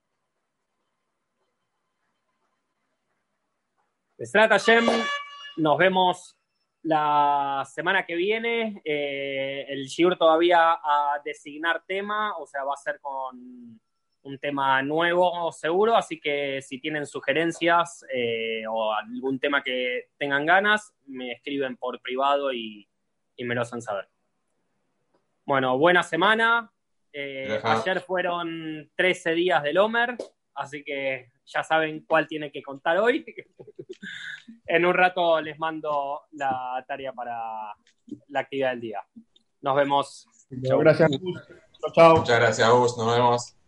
[4.17, 4.51] Besrat
[5.55, 6.37] nos vemos
[6.81, 8.81] la semana que viene.
[8.83, 13.79] Eh, el Shiur todavía a designar tema, o sea, va a ser con
[14.23, 20.45] un tema nuevo seguro, así que si tienen sugerencias eh, o algún tema que tengan
[20.45, 22.87] ganas, me escriben por privado y,
[23.39, 24.07] me lo hacen saber.
[25.45, 26.71] Bueno, buena semana.
[27.11, 30.15] Eh, ayer fueron 13 días del Homer,
[30.55, 33.25] así que ya saben cuál tiene que contar hoy.
[34.67, 37.75] en un rato les mando la tarea para
[38.29, 39.01] la actividad del día.
[39.61, 40.27] Nos vemos.
[40.49, 41.11] Muchas gracias,
[41.93, 42.97] Chao, Muchas gracias, Gus.
[42.97, 43.62] Nos vemos.